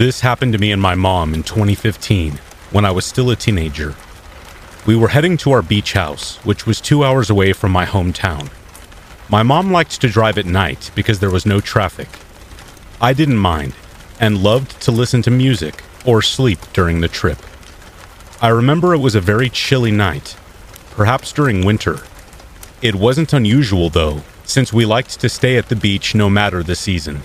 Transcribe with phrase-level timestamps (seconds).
[0.00, 2.38] This happened to me and my mom in 2015
[2.70, 3.94] when I was still a teenager.
[4.86, 8.48] We were heading to our beach house, which was two hours away from my hometown.
[9.28, 12.08] My mom liked to drive at night because there was no traffic.
[12.98, 13.74] I didn't mind
[14.18, 17.36] and loved to listen to music or sleep during the trip.
[18.40, 20.34] I remember it was a very chilly night,
[20.92, 21.98] perhaps during winter.
[22.80, 26.74] It wasn't unusual, though, since we liked to stay at the beach no matter the
[26.74, 27.20] season.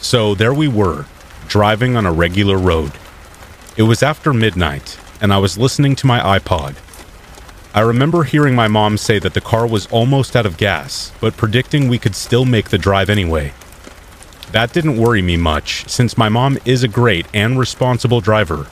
[0.00, 1.06] So there we were,
[1.48, 2.92] driving on a regular road.
[3.76, 6.76] It was after midnight, and I was listening to my iPod.
[7.74, 11.36] I remember hearing my mom say that the car was almost out of gas, but
[11.36, 13.52] predicting we could still make the drive anyway.
[14.52, 18.66] That didn't worry me much, since my mom is a great and responsible driver.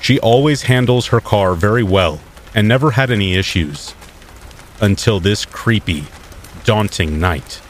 [0.00, 2.20] She always handles her car very well
[2.54, 3.94] and never had any issues.
[4.80, 6.04] Until this creepy,
[6.64, 7.60] daunting night.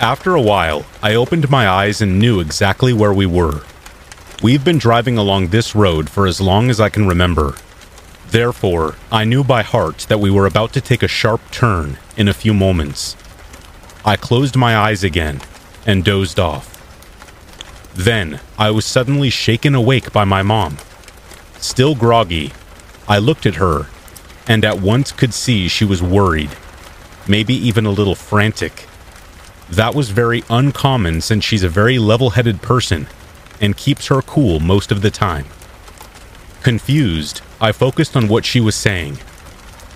[0.00, 3.62] After a while, I opened my eyes and knew exactly where we were.
[4.40, 7.56] We've been driving along this road for as long as I can remember.
[8.30, 12.28] Therefore, I knew by heart that we were about to take a sharp turn in
[12.28, 13.16] a few moments.
[14.04, 15.40] I closed my eyes again
[15.84, 16.76] and dozed off.
[17.92, 20.76] Then, I was suddenly shaken awake by my mom.
[21.58, 22.52] Still groggy,
[23.08, 23.88] I looked at her
[24.46, 26.50] and at once could see she was worried,
[27.26, 28.87] maybe even a little frantic.
[29.70, 33.06] That was very uncommon since she's a very level headed person
[33.60, 35.46] and keeps her cool most of the time.
[36.62, 39.18] Confused, I focused on what she was saying.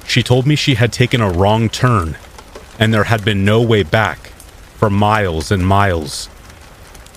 [0.07, 2.17] She told me she had taken a wrong turn
[2.79, 4.19] and there had been no way back
[4.77, 6.29] for miles and miles.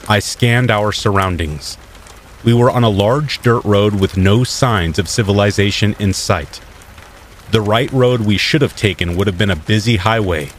[0.08, 1.78] I scanned our surroundings.
[2.44, 6.62] We were on a large dirt road with no signs of civilization in sight.
[7.52, 10.52] The right road we should have taken would have been a busy highway,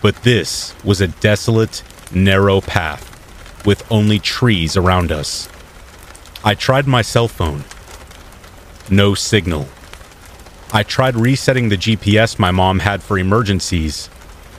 [0.00, 1.82] but this was a desolate,
[2.12, 3.04] narrow path
[3.66, 5.48] with only trees around us.
[6.44, 7.64] I tried my cell phone.
[8.90, 9.68] No signal.
[10.72, 14.08] I tried resetting the GPS my mom had for emergencies,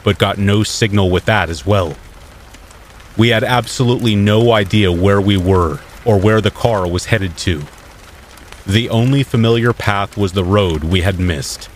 [0.03, 1.96] but got no signal with that as well.
[3.18, 7.63] We had absolutely no idea where we were or where the car was headed to.
[8.66, 11.69] The only familiar path was the road we had missed.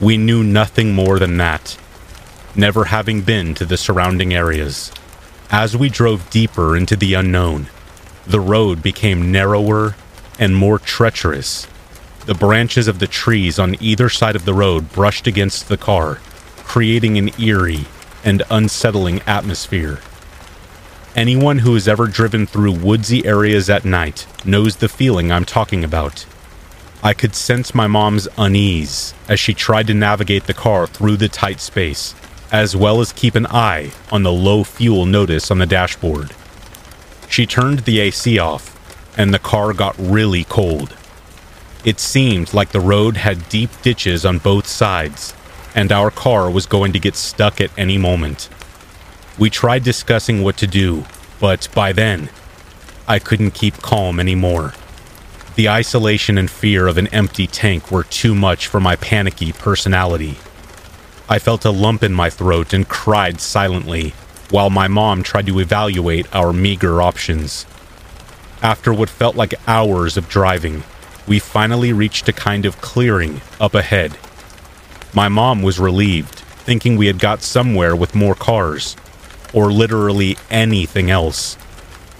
[0.00, 1.76] We knew nothing more than that,
[2.58, 4.90] never having been to the surrounding areas.
[5.50, 7.68] As we drove deeper into the unknown,
[8.26, 9.94] the road became narrower
[10.38, 11.66] and more treacherous.
[12.26, 16.16] The branches of the trees on either side of the road brushed against the car,
[16.64, 17.86] creating an eerie
[18.24, 20.00] and unsettling atmosphere.
[21.16, 25.82] Anyone who has ever driven through woodsy areas at night knows the feeling I'm talking
[25.82, 26.26] about.
[27.02, 31.28] I could sense my mom's unease as she tried to navigate the car through the
[31.28, 32.14] tight space,
[32.50, 36.34] as well as keep an eye on the low fuel notice on the dashboard.
[37.28, 38.74] She turned the AC off,
[39.16, 40.96] and the car got really cold.
[41.84, 45.34] It seemed like the road had deep ditches on both sides,
[45.74, 48.48] and our car was going to get stuck at any moment.
[49.38, 51.04] We tried discussing what to do,
[51.38, 52.30] but by then,
[53.06, 54.74] I couldn't keep calm anymore.
[55.54, 60.38] The isolation and fear of an empty tank were too much for my panicky personality.
[61.30, 64.14] I felt a lump in my throat and cried silently
[64.50, 67.66] while my mom tried to evaluate our meager options.
[68.62, 70.84] After what felt like hours of driving,
[71.26, 74.16] we finally reached a kind of clearing up ahead.
[75.12, 78.96] My mom was relieved, thinking we had got somewhere with more cars,
[79.52, 81.58] or literally anything else.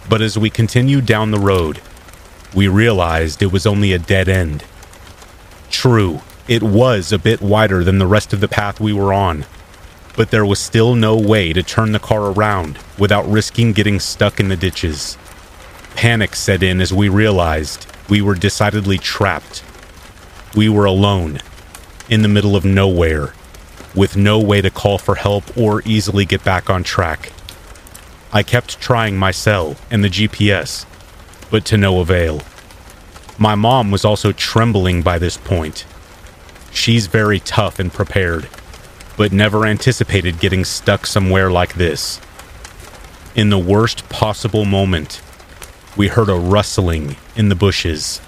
[0.08, 1.80] But as we continued down the road,
[2.54, 4.64] we realized it was only a dead end.
[5.70, 9.44] True, it was a bit wider than the rest of the path we were on,
[10.16, 14.40] but there was still no way to turn the car around without risking getting stuck
[14.40, 15.18] in the ditches.
[15.94, 19.62] Panic set in as we realized we were decidedly trapped.
[20.56, 21.40] We were alone,
[22.08, 23.34] in the middle of nowhere,
[23.94, 27.30] with no way to call for help or easily get back on track.
[28.32, 30.86] I kept trying my cell and the GPS,
[31.50, 32.40] but to no avail.
[33.36, 35.84] My mom was also trembling by this point.
[36.72, 38.48] She's very tough and prepared,
[39.16, 42.20] but never anticipated getting stuck somewhere like this.
[43.34, 45.20] In the worst possible moment,
[45.96, 48.20] we heard a rustling in the bushes.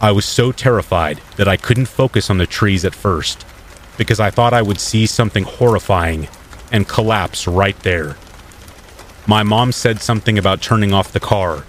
[0.00, 3.44] I was so terrified that I couldn't focus on the trees at first
[3.96, 6.28] because I thought I would see something horrifying
[6.72, 8.16] and collapse right there.
[9.26, 11.64] My mom said something about turning off the car,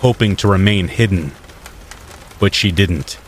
[0.00, 1.32] hoping to remain hidden.
[2.38, 3.18] But she didn't.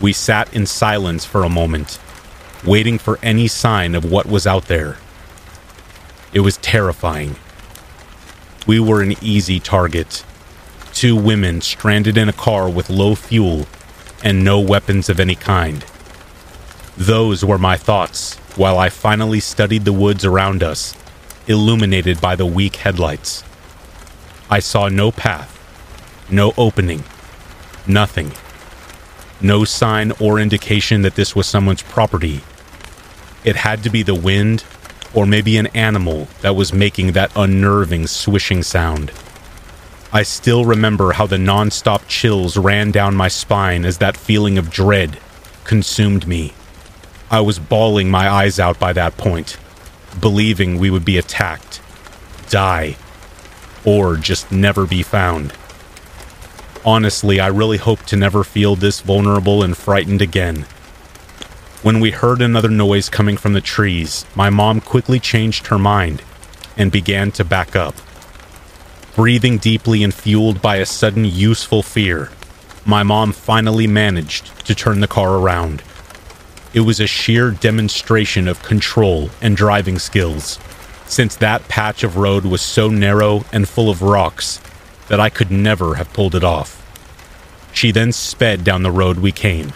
[0.00, 1.98] We sat in silence for a moment,
[2.64, 4.96] waiting for any sign of what was out there.
[6.32, 7.36] It was terrifying.
[8.66, 10.24] We were an easy target.
[10.92, 13.66] Two women stranded in a car with low fuel
[14.22, 15.84] and no weapons of any kind.
[16.96, 20.94] Those were my thoughts while I finally studied the woods around us,
[21.46, 23.44] illuminated by the weak headlights.
[24.50, 25.56] I saw no path,
[26.30, 27.04] no opening,
[27.86, 28.32] nothing.
[29.40, 32.42] No sign or indication that this was someone's property.
[33.44, 34.64] It had to be the wind
[35.14, 39.12] or maybe an animal that was making that unnerving swishing sound.
[40.12, 44.70] I still remember how the nonstop chills ran down my spine as that feeling of
[44.70, 45.18] dread
[45.64, 46.52] consumed me.
[47.30, 49.56] I was bawling my eyes out by that point,
[50.20, 51.80] believing we would be attacked,
[52.48, 52.96] die,
[53.84, 55.52] or just never be found.
[56.84, 60.64] Honestly, I really hope to never feel this vulnerable and frightened again.
[61.82, 66.22] When we heard another noise coming from the trees, my mom quickly changed her mind
[66.78, 67.94] and began to back up.
[69.14, 72.30] Breathing deeply and fueled by a sudden useful fear,
[72.86, 75.82] my mom finally managed to turn the car around.
[76.72, 80.58] It was a sheer demonstration of control and driving skills,
[81.04, 84.60] since that patch of road was so narrow and full of rocks
[85.10, 86.86] that I could never have pulled it off.
[87.72, 89.72] She then sped down the road we came.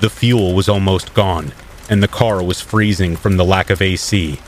[0.00, 1.52] The fuel was almost gone,
[1.90, 4.40] and the car was freezing from the lack of AC.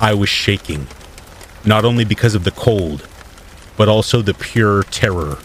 [0.00, 0.88] I was shaking,
[1.64, 3.06] not only because of the cold,
[3.76, 5.38] but also the pure terror.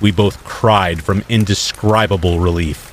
[0.00, 2.92] We both cried from indescribable relief.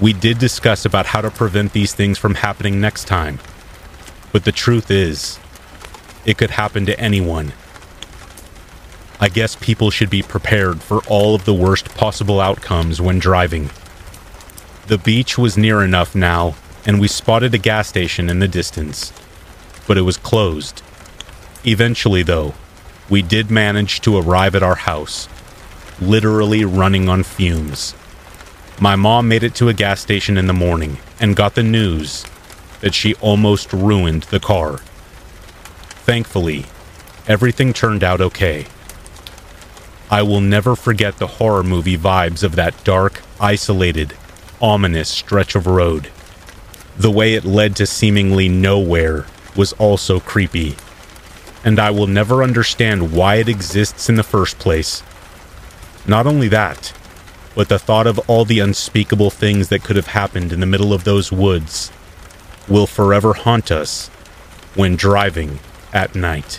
[0.00, 3.38] We did discuss about how to prevent these things from happening next time.
[4.32, 5.38] But the truth is,
[6.26, 7.52] it could happen to anyone.
[9.22, 13.68] I guess people should be prepared for all of the worst possible outcomes when driving.
[14.86, 16.54] The beach was near enough now,
[16.86, 19.12] and we spotted a gas station in the distance.
[19.86, 20.80] But it was closed.
[21.66, 22.54] Eventually, though,
[23.10, 25.28] we did manage to arrive at our house,
[26.00, 27.94] literally running on fumes.
[28.80, 32.24] My mom made it to a gas station in the morning and got the news
[32.80, 34.78] that she almost ruined the car.
[36.08, 36.64] Thankfully,
[37.28, 38.66] everything turned out okay.
[40.10, 44.14] I will never forget the horror movie vibes of that dark, isolated,
[44.60, 46.10] ominous stretch of road.
[46.96, 50.74] The way it led to seemingly nowhere was also creepy.
[51.64, 55.04] And I will never understand why it exists in the first place.
[56.08, 56.92] Not only that,
[57.54, 60.92] but the thought of all the unspeakable things that could have happened in the middle
[60.92, 61.92] of those woods
[62.68, 64.08] will forever haunt us
[64.74, 65.60] when driving
[65.92, 66.58] at night.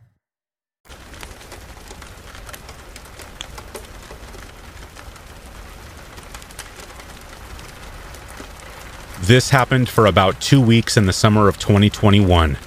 [9.21, 12.57] This happened for about two weeks in the summer of 2021.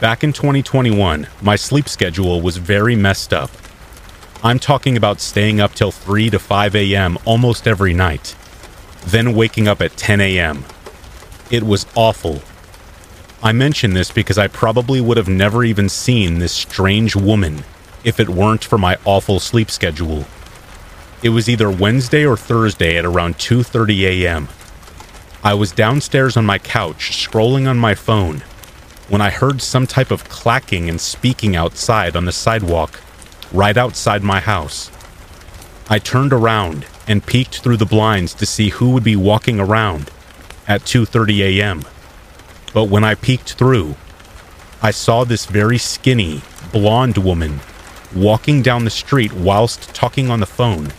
[0.00, 3.50] Back in 2021, my sleep schedule was very messed up.
[4.42, 7.18] I'm talking about staying up till 3 to 5 a.m.
[7.26, 8.34] almost every night,
[9.04, 10.64] then waking up at 10 a.m.
[11.50, 12.40] It was awful.
[13.42, 17.62] I mention this because I probably would have never even seen this strange woman
[18.04, 20.24] if it weren't for my awful sleep schedule.
[21.22, 24.48] It was either Wednesday or Thursday at around 2:30 a.m.
[25.48, 28.40] I was downstairs on my couch scrolling on my phone
[29.08, 33.00] when I heard some type of clacking and speaking outside on the sidewalk
[33.50, 34.90] right outside my house.
[35.88, 40.10] I turned around and peeked through the blinds to see who would be walking around
[40.66, 41.82] at 2:30 a.m.
[42.74, 43.96] But when I peeked through,
[44.82, 47.60] I saw this very skinny, blonde woman
[48.14, 50.92] walking down the street whilst talking on the phone.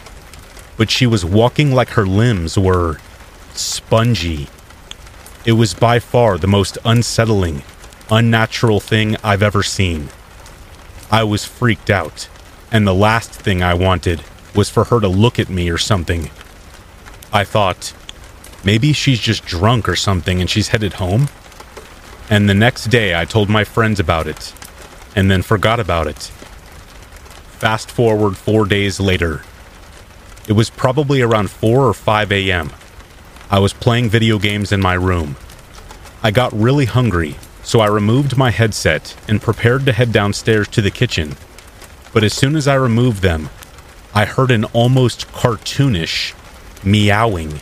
[0.75, 2.97] But she was walking like her limbs were
[3.59, 4.47] spongy.
[5.45, 7.63] It was by far the most unsettling,
[8.09, 10.09] unnatural thing I've ever seen.
[11.11, 12.29] I was freaked out,
[12.71, 14.23] and the last thing I wanted
[14.55, 16.29] was for her to look at me or something.
[17.31, 17.93] I thought,
[18.63, 21.29] maybe she's just drunk or something and she's headed home.
[22.29, 24.53] And the next day I told my friends about it,
[25.15, 26.31] and then forgot about it.
[27.59, 29.43] Fast forward four days later.
[30.47, 32.71] It was probably around 4 or 5 a.m.
[33.51, 35.35] I was playing video games in my room.
[36.21, 40.83] I got really hungry, so I removed my headset and prepared to head downstairs to
[40.83, 41.35] the kitchen.
[42.13, 43.49] But as soon as I removed them,
[44.13, 46.35] I heard an almost cartoonish
[46.83, 47.59] meowing.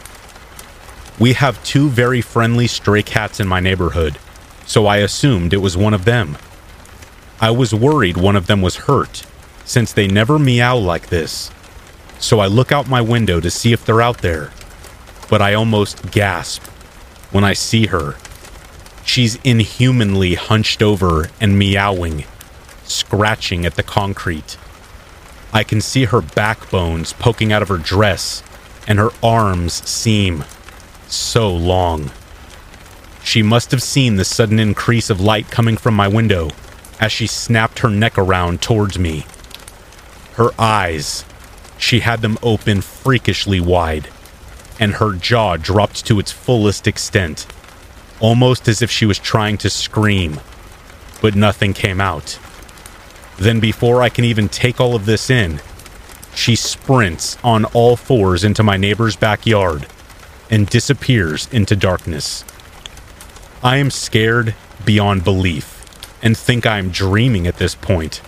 [1.19, 4.17] We have two very friendly stray cats in my neighborhood,
[4.65, 6.37] so I assumed it was one of them.
[7.39, 9.25] I was worried one of them was hurt,
[9.63, 11.49] since they never meow like this.
[12.19, 14.51] So I look out my window to see if they're out there,
[15.29, 16.63] but I almost gasp
[17.31, 18.15] when I see her.
[19.05, 22.25] She's inhumanly hunched over and meowing,
[22.83, 24.57] scratching at the concrete.
[25.53, 28.43] I can see her backbones poking out of her dress,
[28.87, 30.43] and her arms seem
[31.07, 32.11] so long.
[33.23, 36.49] She must have seen the sudden increase of light coming from my window
[36.99, 39.25] as she snapped her neck around towards me.
[40.35, 41.25] Her eyes,
[41.77, 44.09] she had them open freakishly wide,
[44.79, 47.45] and her jaw dropped to its fullest extent,
[48.19, 50.39] almost as if she was trying to scream,
[51.21, 52.39] but nothing came out.
[53.37, 55.59] Then, before I can even take all of this in,
[56.33, 59.87] she sprints on all fours into my neighbor's backyard
[60.49, 62.43] and disappears into darkness.
[63.63, 64.55] I am scared
[64.85, 65.83] beyond belief
[66.21, 68.21] and think I am dreaming at this point.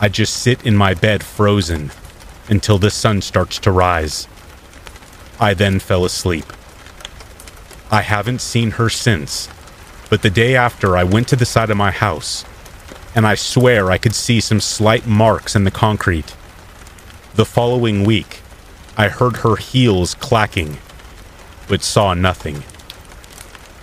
[0.00, 1.90] I just sit in my bed frozen
[2.48, 4.26] until the sun starts to rise.
[5.40, 6.44] I then fell asleep.
[7.90, 9.48] I haven't seen her since,
[10.10, 12.44] but the day after I went to the side of my house
[13.14, 16.34] and I swear I could see some slight marks in the concrete.
[17.34, 18.40] The following week,
[18.96, 20.78] I heard her heels clacking,
[21.68, 22.64] but saw nothing.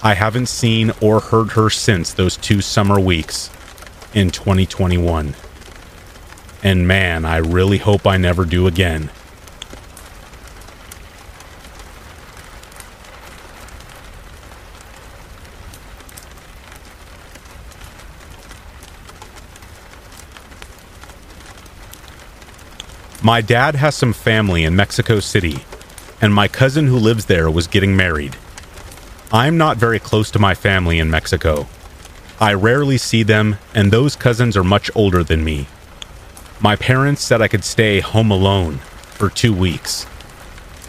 [0.04, 3.50] I haven't seen or heard her since those two summer weeks
[4.14, 5.36] in 2021.
[6.64, 9.10] And man, I really hope I never do again.
[23.24, 25.64] My dad has some family in Mexico City,
[26.20, 28.36] and my cousin who lives there was getting married.
[29.32, 31.68] I'm not very close to my family in Mexico.
[32.40, 35.68] I rarely see them, and those cousins are much older than me.
[36.60, 40.08] My parents said I could stay home alone for two weeks.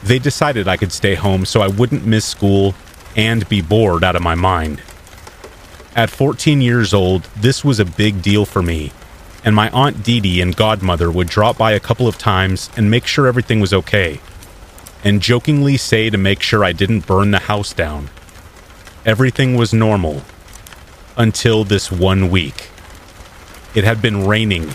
[0.03, 2.75] They decided I could stay home so I wouldn't miss school
[3.15, 4.81] and be bored out of my mind.
[5.95, 8.91] At 14 years old, this was a big deal for me
[9.45, 12.91] and my Aunt Dee Dee and godmother would drop by a couple of times and
[12.91, 14.21] make sure everything was okay,
[15.03, 18.09] and jokingly say to make sure I didn't burn the house down.
[19.05, 20.23] Everything was normal
[21.17, 22.71] until this one week.
[23.75, 24.75] It had been raining,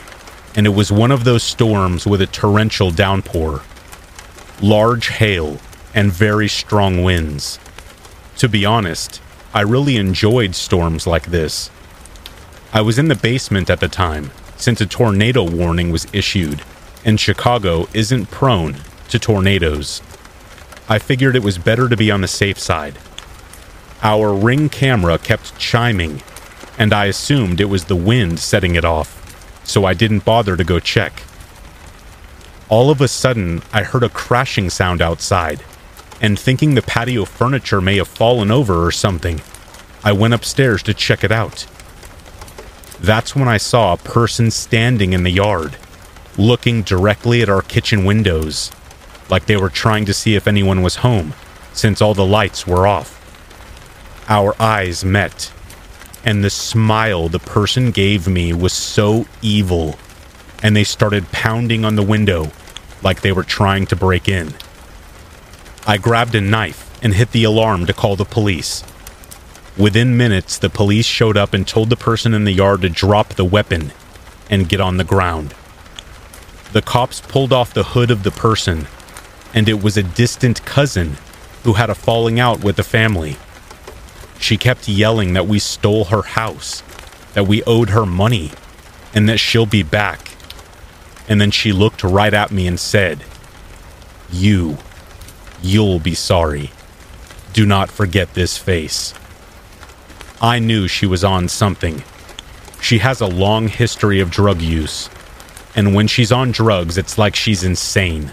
[0.55, 3.62] and it was one of those storms with a torrential downpour,
[4.62, 5.59] large hail,
[5.93, 7.59] and very strong winds.
[8.38, 9.21] To be honest,
[9.53, 11.71] I really enjoyed storms like this.
[12.74, 16.64] I was in the basement at the time, since a tornado warning was issued,
[17.06, 18.76] and Chicago isn't prone
[19.10, 20.02] to tornadoes.
[20.90, 22.98] I figured it was better to be on the safe side.
[24.04, 26.22] Our ring camera kept chiming,
[26.78, 30.64] and I assumed it was the wind setting it off, so I didn't bother to
[30.64, 31.24] go check.
[32.70, 35.64] All of a sudden, I heard a crashing sound outside,
[36.20, 39.42] and thinking the patio furniture may have fallen over or something,
[40.04, 41.66] I went upstairs to check it out.
[43.00, 45.77] That's when I saw a person standing in the yard,
[46.38, 48.72] looking directly at our kitchen windows,
[49.30, 51.34] like they were trying to see if anyone was home,
[51.74, 53.13] since all the lights were off.
[54.27, 55.51] Our eyes met,
[56.25, 59.98] and the smile the person gave me was so evil,
[60.63, 62.51] and they started pounding on the window
[63.04, 64.54] like they were trying to break in.
[65.86, 68.84] I grabbed a knife and hit the alarm to call the police.
[69.77, 73.36] Within minutes, the police showed up and told the person in the yard to drop
[73.36, 73.91] the weapon
[74.50, 75.53] and get on the ground.
[76.74, 78.88] The cops pulled off the hood of the person,
[79.53, 81.17] and it was a distant cousin
[81.63, 83.38] who had a falling out with the family.
[84.39, 86.81] She kept yelling that we stole her house,
[87.34, 88.51] that we owed her money,
[89.13, 90.31] and that she'll be back.
[91.29, 93.24] And then she looked right at me and said,
[94.31, 94.77] You,
[95.62, 96.72] you'll be sorry.
[97.53, 99.13] Do not forget this face.
[100.41, 102.03] I knew she was on something.
[102.79, 105.10] She has a long history of drug use,
[105.75, 108.32] and when she's on drugs, it's like she's insane.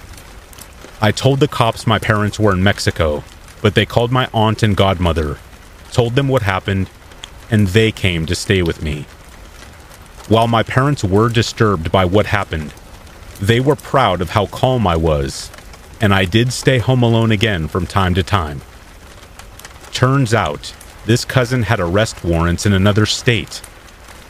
[1.00, 3.24] I told the cops my parents were in Mexico,
[3.62, 5.38] but they called my aunt and godmother,
[5.92, 6.90] told them what happened,
[7.50, 9.06] and they came to stay with me.
[10.28, 12.74] While my parents were disturbed by what happened,
[13.40, 15.50] they were proud of how calm I was,
[16.02, 18.60] and I did stay home alone again from time to time.
[19.92, 20.74] Turns out,
[21.06, 23.60] this cousin had arrest warrants in another state,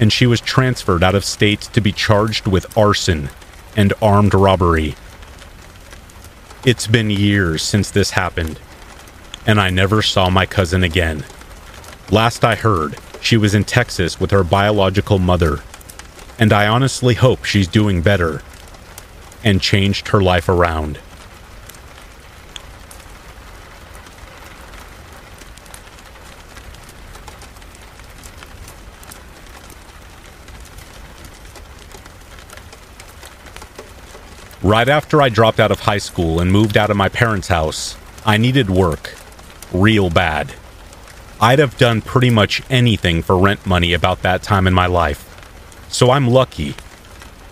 [0.01, 3.31] and she was transferred out of state to be charged with arson
[3.77, 4.97] and armed robbery.
[6.65, 8.59] It's been years since this happened,
[9.47, 11.25] and I never saw my cousin again.
[12.11, 15.61] Last I heard, she was in Texas with her biological mother,
[16.39, 18.43] and I honestly hope she's doing better
[19.43, 20.99] and changed her life around.
[34.65, 37.99] Right after I dropped out of high school and moved out of my parents' house,
[38.25, 39.15] I needed work.
[39.75, 40.55] Real bad.
[41.39, 45.29] I'd have done pretty much anything for rent money about that time in my life.
[45.91, 46.77] So I'm lucky,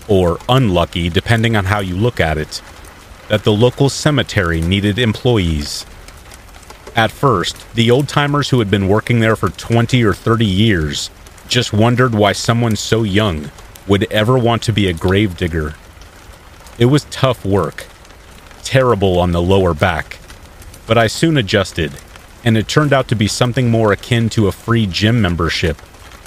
[0.08, 2.62] or unlucky depending on how you look at it,
[3.28, 5.84] that the local cemetery needed employees.
[6.96, 11.10] At first, the old timers who had been working there for 20 or 30 years
[11.46, 13.50] just wondered why someone so young
[13.86, 15.74] would ever want to be a gravedigger.
[16.82, 17.86] It was tough work,
[18.64, 20.18] terrible on the lower back,
[20.84, 21.92] but I soon adjusted,
[22.42, 25.76] and it turned out to be something more akin to a free gym membership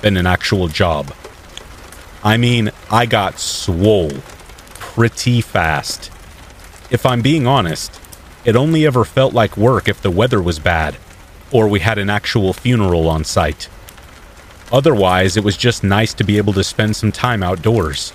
[0.02, 1.14] than an actual job.
[2.24, 4.14] I mean, I got swole
[4.76, 6.10] pretty fast.
[6.90, 8.00] If I'm being honest,
[8.46, 10.96] it only ever felt like work if the weather was bad,
[11.52, 13.68] or we had an actual funeral on site.
[14.72, 18.14] Otherwise, it was just nice to be able to spend some time outdoors.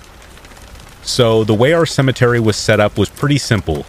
[1.03, 3.85] So, the way our cemetery was set up was pretty simple.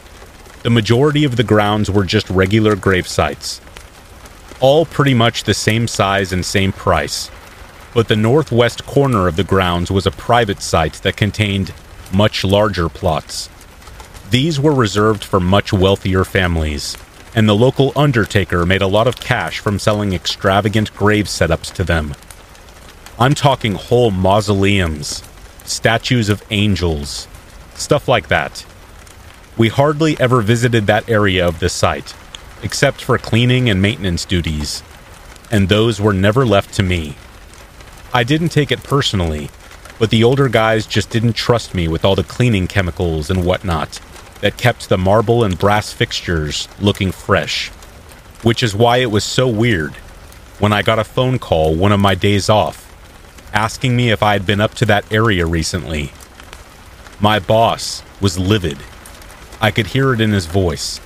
[0.62, 3.60] The majority of the grounds were just regular grave sites,
[4.60, 7.30] all pretty much the same size and same price.
[7.94, 11.74] But the northwest corner of the grounds was a private site that contained
[12.12, 13.50] much larger plots.
[14.30, 16.96] These were reserved for much wealthier families,
[17.34, 21.84] and the local undertaker made a lot of cash from selling extravagant grave setups to
[21.84, 22.14] them.
[23.18, 25.22] I'm talking whole mausoleums,
[25.64, 27.28] statues of angels,
[27.74, 28.64] stuff like that.
[29.56, 32.14] We hardly ever visited that area of the site,
[32.62, 34.82] except for cleaning and maintenance duties,
[35.50, 37.16] and those were never left to me.
[38.14, 39.50] I didn't take it personally,
[39.98, 44.00] but the older guys just didn't trust me with all the cleaning chemicals and whatnot
[44.40, 47.68] that kept the marble and brass fixtures looking fresh.
[48.42, 49.94] Which is why it was so weird
[50.58, 52.91] when I got a phone call one of my days off
[53.52, 56.12] asking me if I had been up to that area recently.
[57.20, 58.78] My boss was livid.
[59.60, 61.00] I could hear it in his voice.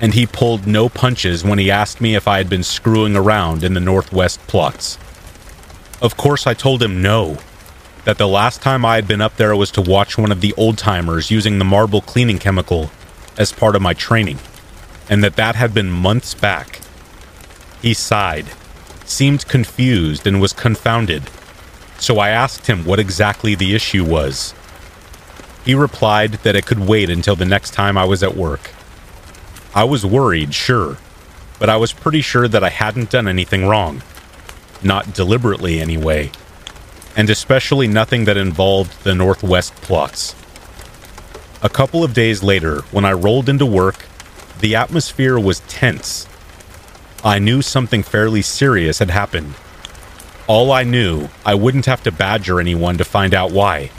[0.00, 3.64] And he pulled no punches when he asked me if I had been screwing around
[3.64, 4.98] in the Northwest plots.
[6.02, 7.38] Of course, I told him no,
[8.04, 10.52] that the last time I had been up there was to watch one of the
[10.58, 12.90] old timers using the marble cleaning chemical
[13.38, 14.38] as part of my training,
[15.08, 16.80] and that that had been months back.
[17.80, 18.46] He sighed,
[19.06, 21.30] seemed confused, and was confounded
[21.98, 24.54] so I asked him what exactly the issue was.
[25.64, 28.70] He replied that it could wait until the next time I was at work.
[29.74, 30.98] I was worried, sure,
[31.58, 34.02] but I was pretty sure that I hadn't done anything wrong.
[34.82, 36.30] Not deliberately, anyway.
[37.16, 40.34] And especially nothing that involved the Northwest plots.
[41.62, 44.04] A couple of days later, when I rolled into work,
[44.60, 46.28] the atmosphere was tense.
[47.24, 49.54] I knew something fairly serious had happened
[50.46, 53.90] all I knew, I wouldn't have to badger anyone to find out why.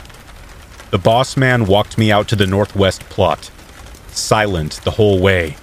[0.90, 3.50] The boss man walked me out to the northwest plot,
[4.08, 5.56] silent the whole way,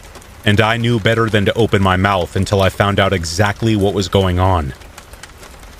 [0.45, 3.95] and I knew better than to open my mouth until I found out exactly what
[3.95, 4.75] was going on.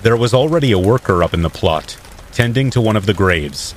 [0.02, 1.98] There was already a worker up in the plot,
[2.32, 3.76] tending to one of the graves.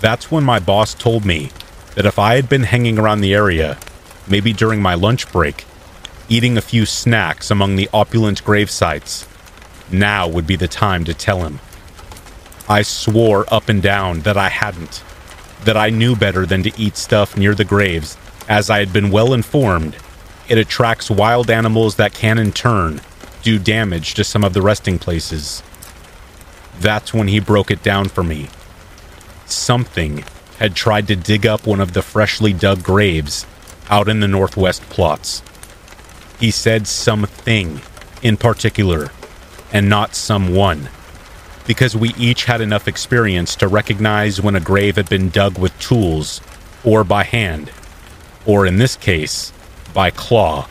[0.00, 1.50] That's when my boss told me
[1.94, 3.78] that if I had been hanging around the area,
[4.26, 5.64] maybe during my lunch break,
[6.28, 9.26] eating a few snacks among the opulent grave sites,
[9.90, 11.60] Now would be the time to tell him.
[12.68, 15.02] I swore up and down that I hadn't,
[15.64, 18.16] that I knew better than to eat stuff near the graves,
[18.48, 19.96] as I had been well informed
[20.48, 23.00] it attracts wild animals that can, in turn,
[23.42, 25.62] do damage to some of the resting places.
[26.78, 28.48] That's when he broke it down for me.
[29.46, 30.24] Something
[30.58, 33.46] had tried to dig up one of the freshly dug graves
[33.90, 35.42] out in the northwest plots.
[36.38, 37.80] He said something
[38.22, 39.10] in particular,
[39.72, 40.88] and not someone,
[41.66, 45.78] because we each had enough experience to recognize when a grave had been dug with
[45.78, 46.40] tools,
[46.84, 47.70] or by hand,
[48.44, 49.52] or in this case,
[49.92, 50.68] by claw.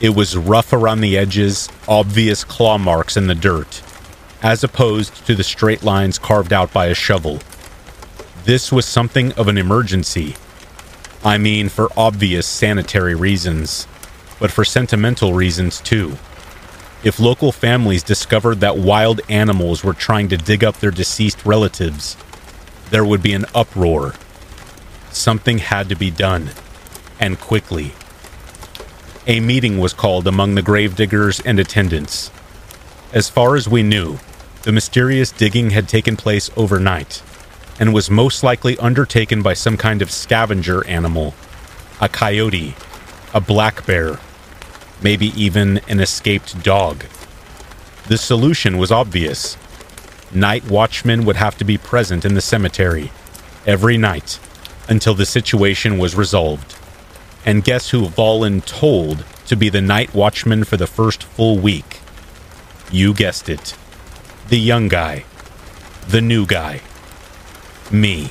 [0.00, 3.82] It was rough around the edges, obvious claw marks in the dirt,
[4.42, 7.40] as opposed to the straight lines carved out by a shovel.
[8.44, 10.36] This was something of an emergency.
[11.24, 13.88] I mean, for obvious sanitary reasons,
[14.38, 16.16] but for sentimental reasons too.
[17.04, 22.16] If local families discovered that wild animals were trying to dig up their deceased relatives,
[22.90, 24.14] there would be an uproar.
[25.10, 26.50] Something had to be done,
[27.20, 27.92] and quickly.
[29.28, 32.30] A meeting was called among the gravediggers and attendants.
[33.12, 34.18] As far as we knew,
[34.62, 37.22] the mysterious digging had taken place overnight
[37.78, 41.34] and was most likely undertaken by some kind of scavenger animal
[42.00, 42.74] a coyote,
[43.34, 44.18] a black bear,
[45.02, 47.04] maybe even an escaped dog.
[48.08, 49.56] The solution was obvious.
[50.32, 53.10] Night watchmen would have to be present in the cemetery
[53.66, 54.38] every night
[54.88, 56.76] until the situation was resolved.
[57.44, 62.00] And guess who Valen told to be the night watchman for the first full week?
[62.90, 63.74] You guessed it.
[64.48, 65.24] The young guy.
[66.08, 66.80] The new guy.
[67.90, 68.30] Me.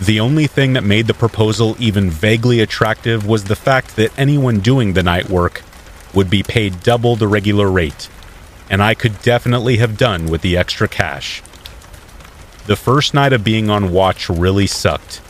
[0.00, 4.60] The only thing that made the proposal even vaguely attractive was the fact that anyone
[4.60, 5.62] doing the night work
[6.14, 8.08] would be paid double the regular rate,
[8.70, 11.42] and I could definitely have done with the extra cash.
[12.66, 15.20] The first night of being on watch really sucked.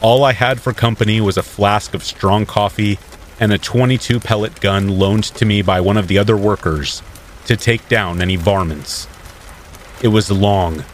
[0.00, 3.00] All I had for company was a flask of strong coffee
[3.40, 7.02] and a 22 pellet gun loaned to me by one of the other workers
[7.46, 9.08] to take down any varmints.
[10.00, 10.84] It was long,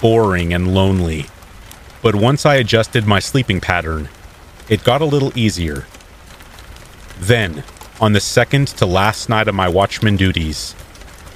[0.00, 1.26] boring, and lonely
[2.06, 4.08] but once I adjusted my sleeping pattern,
[4.68, 5.86] it got a little easier.
[7.18, 7.64] Then,
[8.00, 10.76] on the second to last night of my watchman duties,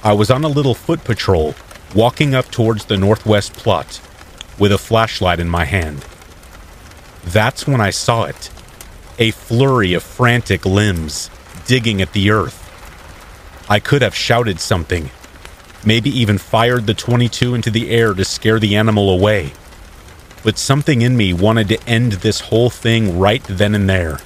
[0.01, 1.55] I was on a little foot patrol
[1.93, 3.99] walking up towards the northwest plot
[4.57, 6.05] with a flashlight in my hand.
[7.25, 8.49] That's when I saw it
[9.19, 11.29] a flurry of frantic limbs
[11.65, 12.59] digging at the earth.
[13.69, 15.09] I could have shouted something,
[15.85, 19.51] maybe even fired the 22 into the air to scare the animal away
[20.43, 24.19] but something in me wanted to end this whole thing right then and there.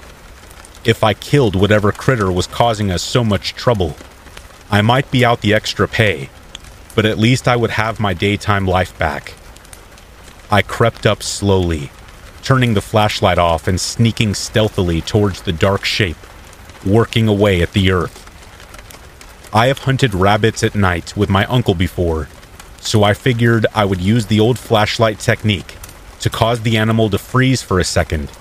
[0.84, 3.96] If I killed whatever critter was causing us so much trouble,
[4.70, 6.30] I might be out the extra pay,
[6.96, 9.34] but at least I would have my daytime life back.
[10.50, 11.92] I crept up slowly,
[12.44, 16.18] turning the flashlight off and sneaking stealthily towards the dark shape,
[16.86, 18.22] working away at the earth.
[19.54, 22.30] I have hunted rabbits at night with my uncle before,
[22.80, 25.76] so I figured I would use the old flashlight technique
[26.26, 28.32] to cause the animal to freeze for a second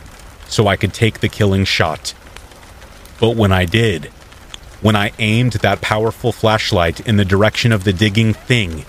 [0.48, 2.14] so I could take the killing shot.
[3.20, 4.06] But when I did,
[4.80, 8.86] when I aimed that powerful flashlight in the direction of the digging thing,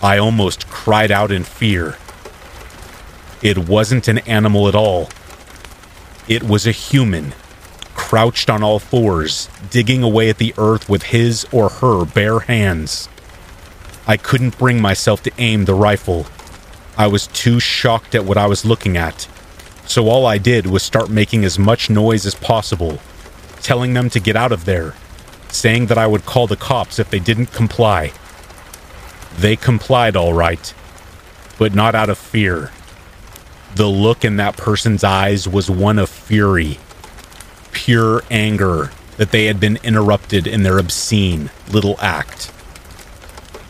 [0.00, 1.96] I almost cried out in fear.
[3.42, 5.08] It wasn't an animal at all.
[6.28, 7.34] It was a human,
[7.96, 13.08] crouched on all fours, digging away at the earth with his or her bare hands.
[14.06, 16.28] I couldn't bring myself to aim the rifle
[17.00, 19.26] I was too shocked at what I was looking at.
[19.86, 22.98] So all I did was start making as much noise as possible,
[23.62, 24.94] telling them to get out of there,
[25.48, 28.12] saying that I would call the cops if they didn't comply.
[29.38, 30.74] They complied all right,
[31.58, 32.70] but not out of fear.
[33.76, 36.76] The look in that person's eyes was one of fury,
[37.72, 42.52] pure anger that they had been interrupted in their obscene little act.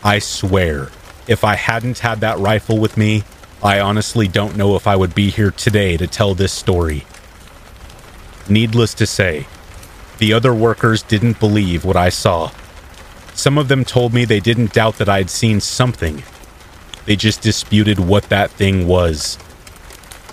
[0.03, 0.89] I swear,
[1.31, 3.23] if I hadn't had that rifle with me,
[3.63, 7.05] I honestly don't know if I would be here today to tell this story.
[8.49, 9.47] Needless to say,
[10.17, 12.51] the other workers didn't believe what I saw.
[13.33, 16.23] Some of them told me they didn't doubt that I'd seen something.
[17.05, 19.37] They just disputed what that thing was.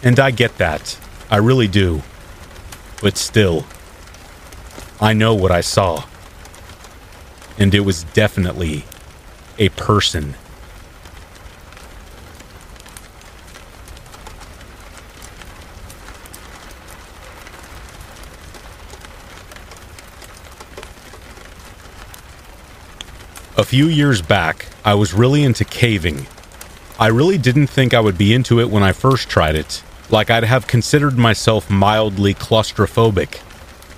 [0.02, 0.98] And I get that.
[1.30, 2.02] I really do.
[3.00, 3.66] But still,
[5.00, 6.06] I know what I saw.
[7.56, 8.84] And it was definitely
[9.58, 10.34] a person.
[23.59, 26.29] A few years back, I was really into caving.
[26.97, 30.31] I really didn't think I would be into it when I first tried it, like
[30.31, 33.40] I'd have considered myself mildly claustrophobic.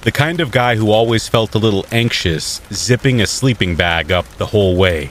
[0.01, 4.27] The kind of guy who always felt a little anxious zipping a sleeping bag up
[4.39, 5.11] the whole way.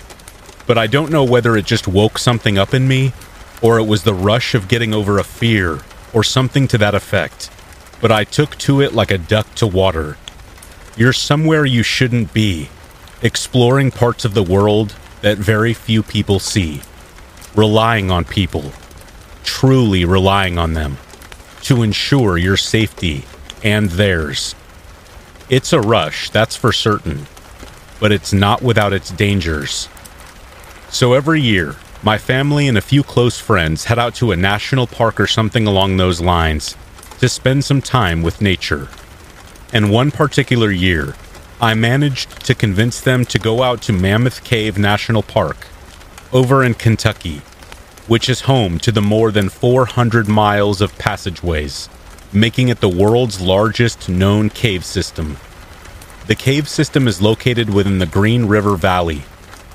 [0.66, 3.14] But I don't know whether it just woke something up in me,
[3.62, 5.82] or it was the rush of getting over a fear,
[6.12, 7.52] or something to that effect.
[8.02, 10.18] But I took to it like a duck to water.
[10.98, 12.70] You're somewhere you shouldn't be,
[13.22, 16.82] exploring parts of the world that very few people see,
[17.56, 18.72] relying on people,
[19.44, 20.98] truly relying on them,
[21.62, 23.26] to ensure your safety
[23.64, 24.56] and theirs.
[25.50, 27.28] It's a rush, that's for certain,
[28.00, 29.90] but it's not without its dangers.
[30.90, 34.88] So every year, my family and a few close friends head out to a national
[34.88, 36.78] park or something along those lines
[37.20, 38.88] to spend some time with nature.
[39.74, 41.16] And one particular year,
[41.62, 45.68] I managed to convince them to go out to Mammoth Cave National Park
[46.32, 47.42] over in Kentucky,
[48.08, 51.90] which is home to the more than 400 miles of passageways,
[52.32, 55.36] making it the world's largest known cave system.
[56.28, 59.24] The cave system is located within the Green River Valley,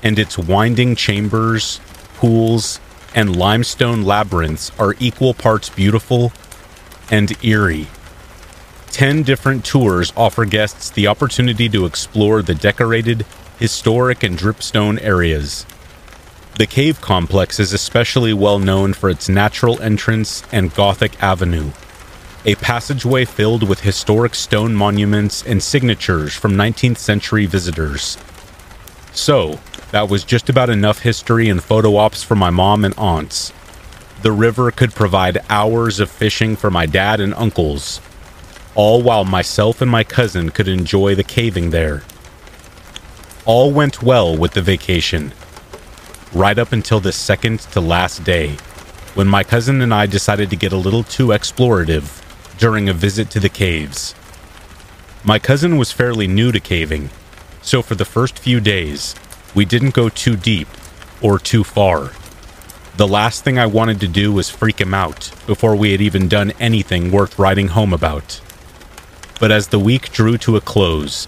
[0.01, 1.79] and its winding chambers,
[2.15, 2.79] pools,
[3.13, 6.33] and limestone labyrinths are equal parts beautiful
[7.11, 7.85] and eerie.
[8.95, 13.25] 10 different tours offer guests the opportunity to explore the decorated,
[13.59, 15.65] historic, and dripstone areas.
[16.57, 21.71] The cave complex is especially well known for its natural entrance and Gothic avenue,
[22.45, 28.17] a passageway filled with historic stone monuments and signatures from 19th century visitors.
[29.11, 29.59] So,
[29.91, 33.51] that was just about enough history and photo ops for my mom and aunts.
[34.21, 37.99] The river could provide hours of fishing for my dad and uncles,
[38.75, 42.03] all while myself and my cousin could enjoy the caving there.
[43.45, 45.31] All went well with the vacation,
[46.33, 48.57] right up until the second to last day,
[49.13, 52.21] when my cousin and I decided to get a little too explorative
[52.57, 54.13] during a visit to the caves.
[55.23, 57.11] My cousin was fairly new to caving,
[57.61, 59.15] so for the first few days,
[59.55, 60.67] we didn't go too deep
[61.21, 62.11] or too far.
[62.97, 66.27] The last thing I wanted to do was freak him out before we had even
[66.27, 68.41] done anything worth writing home about.
[69.39, 71.27] But as the week drew to a close,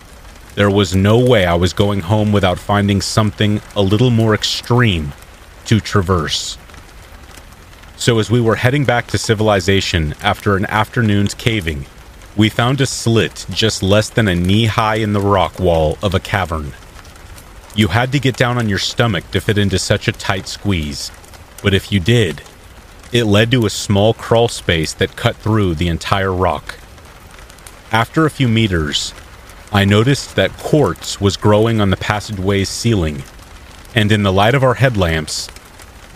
[0.55, 5.13] there was no way I was going home without finding something a little more extreme
[5.65, 6.57] to traverse.
[7.95, 11.85] So, as we were heading back to civilization after an afternoon's caving,
[12.35, 16.13] we found a slit just less than a knee high in the rock wall of
[16.13, 16.73] a cavern.
[17.75, 21.11] You had to get down on your stomach to fit into such a tight squeeze,
[21.61, 22.41] but if you did,
[23.11, 26.79] it led to a small crawl space that cut through the entire rock.
[27.91, 29.13] After a few meters,
[29.71, 33.23] I noticed that quartz was growing on the passageway's ceiling,
[33.95, 35.47] and in the light of our headlamps,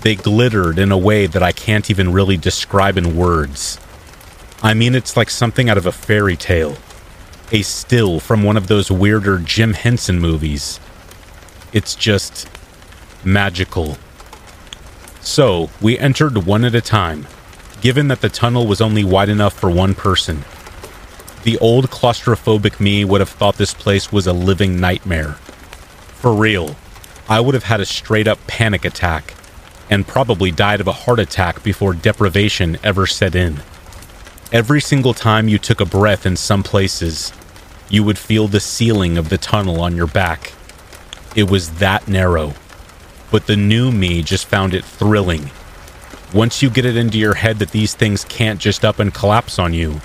[0.01, 3.79] they glittered in a way that I can't even really describe in words.
[4.61, 6.75] I mean, it's like something out of a fairy tale,
[7.53, 10.77] a still from one of those weirder Jim Henson movies.
[11.71, 12.49] It's just
[13.23, 13.97] magical.
[15.21, 17.27] So, we entered one at a time,
[17.79, 20.43] given that the tunnel was only wide enough for one person.
[21.43, 25.33] The old claustrophobic me would have thought this place was a living nightmare.
[26.21, 26.75] For real,
[27.27, 29.33] I would have had a straight up panic attack
[29.89, 33.61] and probably died of a heart attack before deprivation ever set in.
[34.51, 37.33] Every single time you took a breath in some places,
[37.89, 40.53] you would feel the ceiling of the tunnel on your back.
[41.35, 42.53] It was that narrow.
[43.31, 45.49] But the new me just found it thrilling.
[46.33, 49.57] Once you get it into your head that these things can't just up and collapse
[49.57, 50.01] on you,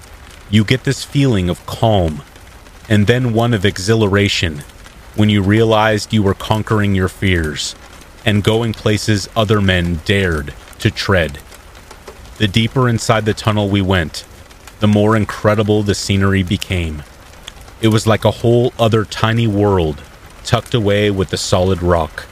[0.51, 2.23] you get this feeling of calm,
[2.89, 4.63] and then one of exhilaration
[5.17, 7.75] when you realized you were conquering your fears
[8.25, 11.39] and going places other men dared to tread.
[12.39, 14.25] The deeper inside the tunnel we went,
[14.81, 17.03] the more incredible the scenery became.
[17.81, 20.03] It was like a whole other tiny world
[20.45, 22.27] tucked away with the solid rock.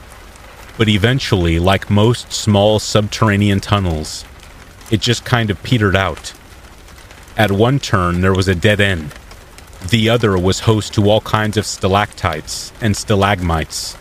[0.77, 4.25] But eventually, like most small subterranean tunnels,
[4.91, 6.33] it just kind of petered out
[7.37, 9.13] at one turn, there was a dead end.
[9.89, 13.97] The other was host to all kinds of stalactites and stalagmites.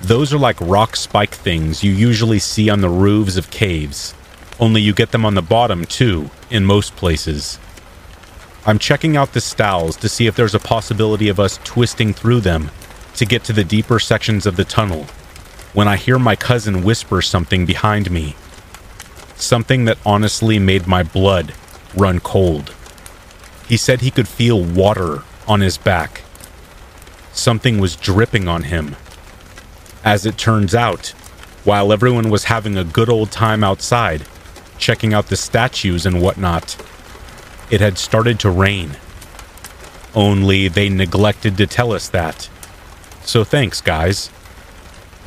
[0.00, 4.14] Those are like rock spike things you usually see on the roofs of caves,
[4.58, 7.58] only you get them on the bottom too, in most places.
[8.64, 12.40] I'm checking out the stalls to see if there's a possibility of us twisting through
[12.40, 12.70] them
[13.16, 15.04] to get to the deeper sections of the tunnel
[15.74, 18.36] when I hear my cousin whisper something behind me.
[19.36, 21.54] Something that honestly made my blood
[21.94, 22.74] run cold.
[23.66, 26.22] He said he could feel water on his back.
[27.32, 28.96] Something was dripping on him.
[30.04, 31.08] As it turns out,
[31.64, 34.26] while everyone was having a good old time outside,
[34.78, 36.76] checking out the statues and whatnot,
[37.70, 38.96] it had started to rain.
[40.14, 42.48] Only they neglected to tell us that.
[43.22, 44.30] So thanks, guys.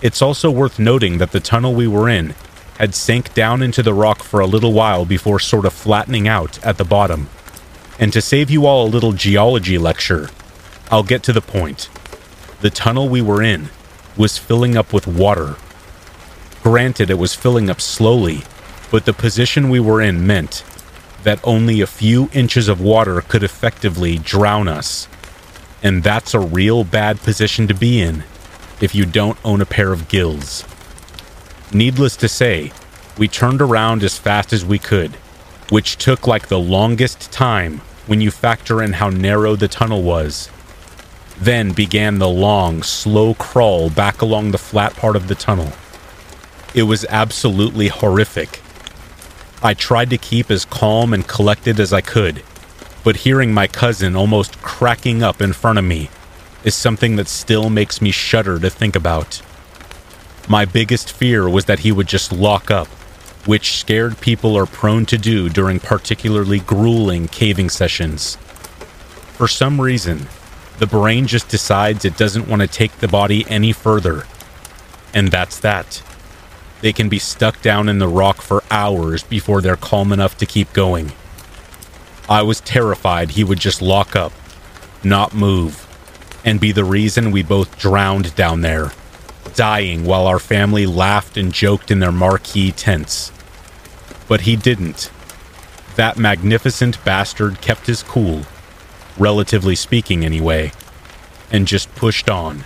[0.02, 2.34] It's also worth noting that the tunnel we were in
[2.82, 6.58] had sank down into the rock for a little while before sort of flattening out
[6.66, 7.30] at the bottom.
[8.00, 10.32] And to save you all a little geology lecture,
[10.90, 11.90] I'll get to the point.
[12.62, 13.70] The tunnel we were in
[14.18, 15.58] was filling up with water.
[16.64, 18.42] Granted, it was filling up slowly,
[18.90, 20.64] but the position we were in meant
[21.22, 25.08] that only a few inches of water could effectively drown us.
[25.84, 28.24] And that's a real bad position to be in
[28.82, 30.66] if you don't own a pair of gills.
[31.74, 32.74] Needless to say,
[33.18, 35.12] we turned around as fast as we could,
[35.70, 40.50] which took like the longest time when you factor in how narrow the tunnel was.
[41.40, 45.72] Then began the long, slow crawl back along the flat part of the tunnel.
[46.76, 48.62] It was absolutely horrific.
[49.64, 52.44] I tried to keep as calm and collected as I could,
[53.06, 56.10] but hearing my cousin almost cracking up in front of me
[56.66, 59.42] is something that still makes me shudder to think about.
[60.48, 62.88] My biggest fear was that he would just lock up,
[63.46, 68.36] which scared people are prone to do during particularly grueling caving sessions.
[69.34, 70.28] For some reason,
[70.80, 74.26] the brain just decides it doesn't want to take the body any further.
[75.14, 76.02] And that's that.
[76.82, 80.46] They can be stuck down in the rock for hours before they're calm enough to
[80.46, 81.12] keep going.
[82.28, 84.34] I was terrified he would just lock up,
[85.04, 85.88] not move,
[86.44, 88.92] and be the reason we both drowned down there,
[89.54, 93.32] dying while our family laughed and joked in their marquee tents.
[94.28, 95.12] But he didn't.
[95.96, 98.44] That magnificent bastard kept his cool,
[99.18, 100.72] relatively speaking, anyway,
[101.52, 102.64] and just pushed on.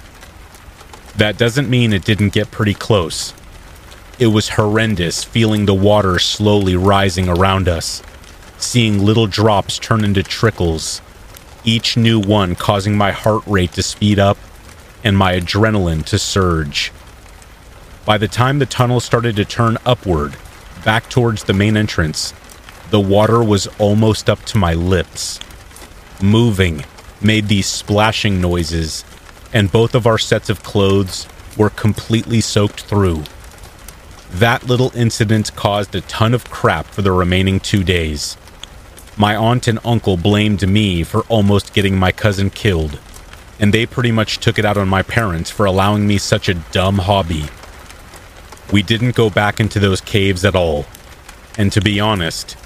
[1.18, 3.34] That doesn't mean it didn't get pretty close.
[4.20, 8.04] It was horrendous feeling the water slowly rising around us,
[8.58, 11.02] seeing little drops turn into trickles,
[11.64, 14.38] each new one causing my heart rate to speed up
[15.06, 16.92] and my adrenaline to surge.
[18.06, 20.36] By the time the tunnel started to turn upward,
[20.84, 22.34] back towards the main entrance,
[22.90, 25.40] the water was almost up to my lips.
[26.22, 26.84] Moving
[27.22, 29.06] made these splashing noises,
[29.54, 33.24] and both of our sets of clothes were completely soaked through.
[34.32, 38.38] That little incident caused a ton of crap for the remaining two days.
[39.18, 43.00] My aunt and uncle blamed me for almost getting my cousin killed,
[43.60, 46.54] and they pretty much took it out on my parents for allowing me such a
[46.54, 47.46] dumb hobby.
[48.72, 50.86] We didn't go back into those caves at all,
[51.58, 52.58] and to be honest,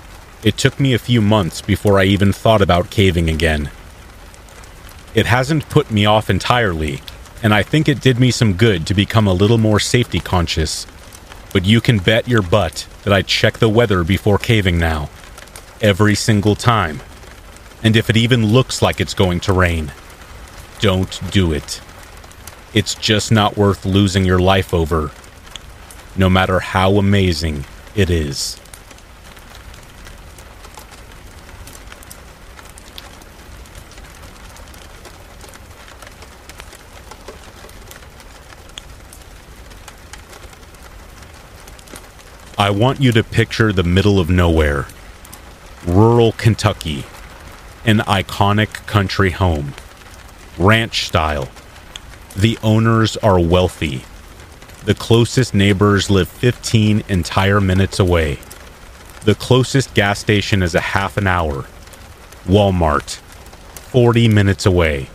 [0.43, 3.69] it took me a few months before I even thought about caving again.
[5.13, 7.01] It hasn't put me off entirely,
[7.43, 10.85] and I think it did me some good to become a little more safety conscious
[11.51, 15.09] but you can bet your butt that I check the weather before caving now.
[15.81, 17.01] Every single time.
[17.81, 19.91] And if it even looks like it's going to rain,
[20.79, 21.81] don't do it.
[22.73, 25.11] It's just not worth losing your life over,
[26.15, 27.65] no matter how amazing
[27.95, 28.59] it is.
[42.57, 44.87] I want you to picture the middle of nowhere,
[45.87, 47.05] rural Kentucky,
[47.85, 49.73] an iconic country home,
[50.59, 51.49] ranch style.
[52.35, 54.03] The owners are wealthy.
[54.85, 58.39] The closest neighbors live 15 entire minutes away.
[59.23, 61.65] The closest gas station is a half an hour.
[62.45, 63.15] Walmart,
[63.91, 65.09] 40 minutes away.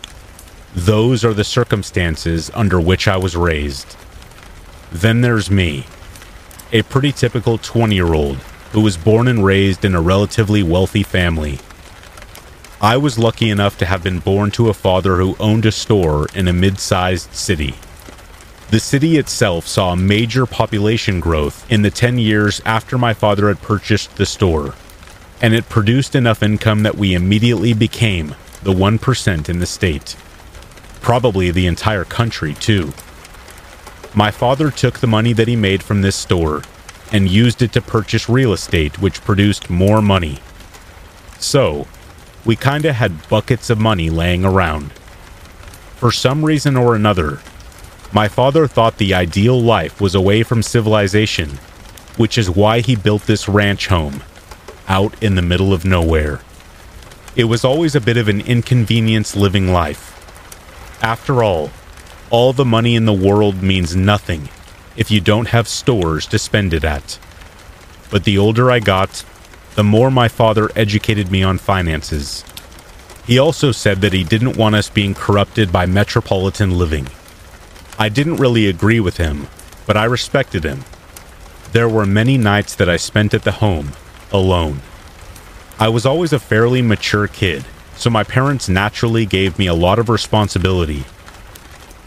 [0.73, 3.95] Those are the circumstances under which I was raised.
[4.91, 5.85] Then there's me
[6.71, 8.37] a pretty typical 20 year old
[8.71, 11.59] who was born and raised in a relatively wealthy family.
[12.81, 16.27] I was lucky enough to have been born to a father who owned a store
[16.35, 17.75] in a mid sized city.
[18.69, 23.61] The city itself saw major population growth in the 10 years after my father had
[23.61, 24.73] purchased the store,
[25.41, 30.17] and it produced enough income that we immediately became the 1% in the state.
[30.99, 32.91] Probably the entire country, too.
[34.13, 36.63] My father took the money that he made from this store
[37.11, 40.39] and used it to purchase real estate, which produced more money.
[41.39, 41.87] So,
[42.45, 44.91] we kinda had buckets of money laying around.
[45.97, 47.39] For some reason or another,
[48.11, 51.59] my father thought the ideal life was away from civilization,
[52.17, 54.23] which is why he built this ranch home
[54.87, 56.41] out in the middle of nowhere.
[57.35, 60.13] It was always a bit of an inconvenience living life.
[61.01, 61.71] After all,
[62.31, 64.49] All the money in the world means nothing
[64.97, 67.19] if you don't have stores to spend it at.
[68.09, 69.23] But the older I got,
[69.75, 72.43] the more my father educated me on finances.
[73.27, 77.07] He also said that he didn't want us being corrupted by metropolitan living.
[77.99, 79.47] I didn't really agree with him,
[79.85, 80.85] but I respected him.
[81.73, 83.91] There were many nights that I spent at the home,
[84.31, 84.81] alone.
[85.77, 87.65] I was always a fairly mature kid,
[87.97, 91.03] so my parents naturally gave me a lot of responsibility.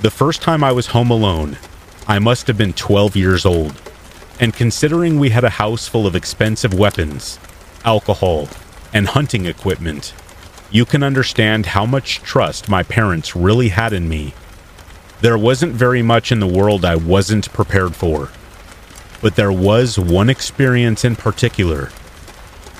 [0.00, 1.58] The first time I was home alone,
[2.06, 3.78] I must have been 12 years old,
[4.40, 7.38] and considering we had a house full of expensive weapons,
[7.84, 8.48] alcohol,
[8.92, 10.14] and hunting equipment,
[10.70, 14.34] you can understand how much trust my parents really had in me.
[15.20, 18.30] There wasn't very much in the world I wasn't prepared for.
[19.20, 21.90] But there was one experience in particular,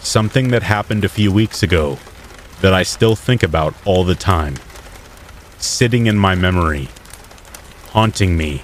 [0.01, 1.99] something that happened a few weeks ago
[2.61, 4.55] that I still think about all the time.
[5.59, 6.89] Sitting in my memory,
[7.91, 8.63] haunting me.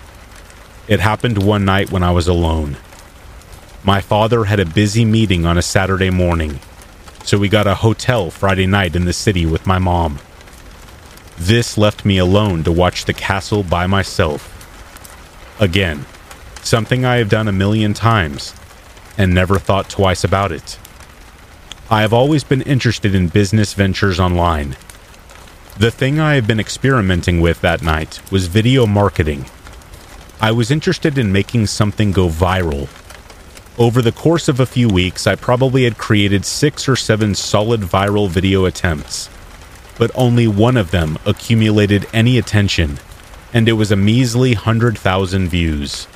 [0.87, 2.77] It happened one night when I was alone.
[3.87, 6.59] My father had a busy meeting on a Saturday morning,
[7.23, 10.21] so we got a hotel Friday night in the city with my mom.
[11.37, 14.51] This left me alone to watch the castle by myself.
[15.61, 16.07] Again,
[16.63, 18.55] something I have done a million times
[19.19, 20.79] and never thought twice about it.
[21.91, 24.77] I have always been interested in business ventures online.
[25.79, 29.45] The thing I have been experimenting with that night was video marketing.
[30.41, 32.89] I was interested in making something go viral.
[33.77, 37.81] Over the course of a few weeks, I probably had created six or seven solid
[37.81, 39.29] viral video attempts,
[39.99, 43.01] but only one of them accumulated any attention,
[43.53, 46.07] and it was a measly 100,000 views.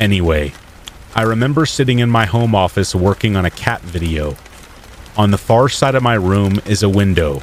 [0.00, 0.52] Anyway,
[1.14, 4.36] I remember sitting in my home office working on a cat video.
[5.16, 7.42] On the far side of my room is a window.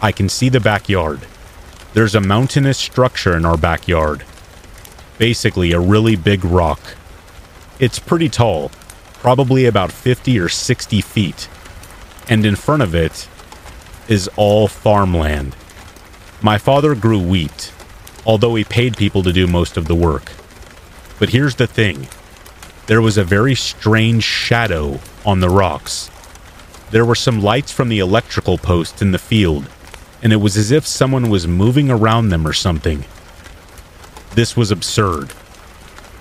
[0.00, 1.20] I can see the backyard.
[1.92, 4.24] There's a mountainous structure in our backyard.
[5.18, 6.80] Basically, a really big rock.
[7.78, 8.70] It's pretty tall,
[9.14, 11.48] probably about 50 or 60 feet.
[12.28, 13.28] And in front of it
[14.08, 15.54] is all farmland.
[16.40, 17.72] My father grew wheat,
[18.24, 20.32] although he paid people to do most of the work.
[21.18, 22.08] But here's the thing
[22.86, 26.10] there was a very strange shadow on the rocks.
[26.92, 29.68] There were some lights from the electrical posts in the field,
[30.22, 33.04] and it was as if someone was moving around them or something.
[34.34, 35.32] This was absurd.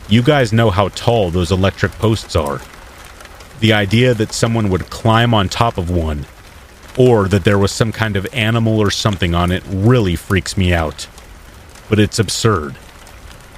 [0.08, 2.62] You guys know how tall those electric posts are.
[3.60, 6.28] The idea that someone would climb on top of one,
[6.96, 10.74] or that there was some kind of animal or something on it, really freaks me
[10.74, 11.08] out.
[11.90, 12.76] But it's absurd.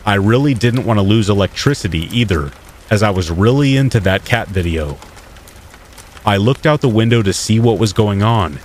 [0.05, 2.51] I really didn't want to lose electricity either,
[2.89, 4.97] as I was really into that cat video.
[6.25, 8.59] I looked out the window to see what was going on,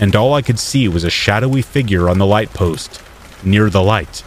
[0.00, 3.00] and all I could see was a shadowy figure on the light post,
[3.44, 4.24] near the light.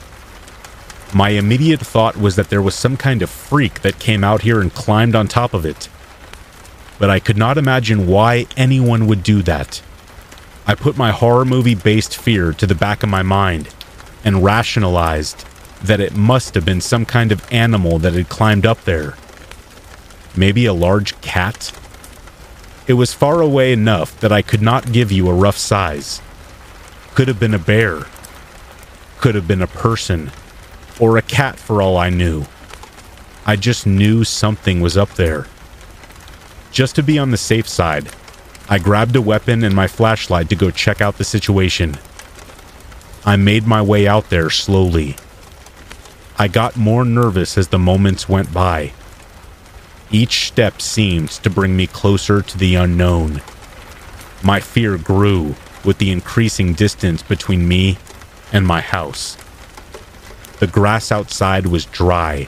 [1.13, 4.59] My immediate thought was that there was some kind of freak that came out here
[4.59, 5.87] and climbed on top of it.
[6.97, 9.83] But I could not imagine why anyone would do that.
[10.65, 13.69] I put my horror movie based fear to the back of my mind
[14.23, 15.45] and rationalized
[15.83, 19.15] that it must have been some kind of animal that had climbed up there.
[20.35, 21.71] Maybe a large cat?
[22.87, 26.21] It was far away enough that I could not give you a rough size.
[27.13, 28.07] Could have been a bear.
[29.19, 30.31] Could have been a person.
[31.03, 32.45] Or a cat for all I knew.
[33.45, 35.47] I just knew something was up there.
[36.71, 38.07] Just to be on the safe side,
[38.69, 41.97] I grabbed a weapon and my flashlight to go check out the situation.
[43.25, 45.17] I made my way out there slowly.
[46.37, 48.93] I got more nervous as the moments went by.
[50.09, 53.41] Each step seemed to bring me closer to the unknown.
[54.41, 57.97] My fear grew with the increasing distance between me
[58.53, 59.35] and my house.
[60.59, 62.47] The grass outside was dry.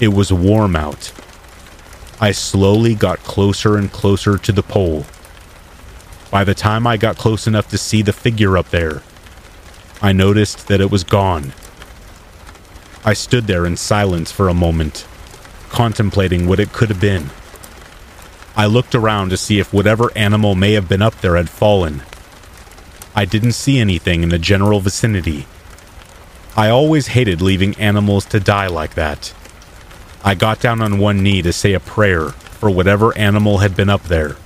[0.00, 1.12] It was warm out.
[2.20, 5.06] I slowly got closer and closer to the pole.
[6.30, 9.02] By the time I got close enough to see the figure up there,
[10.00, 11.52] I noticed that it was gone.
[13.04, 15.06] I stood there in silence for a moment,
[15.68, 17.30] contemplating what it could have been.
[18.56, 22.02] I looked around to see if whatever animal may have been up there had fallen.
[23.14, 25.46] I didn't see anything in the general vicinity.
[26.54, 29.32] I always hated leaving animals to die like that.
[30.22, 33.88] I got down on one knee to say a prayer for whatever animal had been
[33.88, 34.36] up there.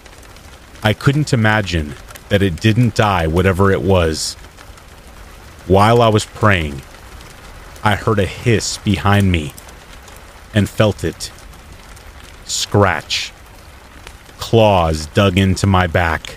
[0.84, 1.96] I couldn't imagine
[2.28, 4.34] that it didn't die, whatever it was.
[5.66, 6.82] While I was praying,
[7.82, 9.52] I heard a hiss behind me
[10.54, 11.32] and felt it.
[12.44, 13.32] Scratch.
[14.38, 16.36] Claws dug into my back.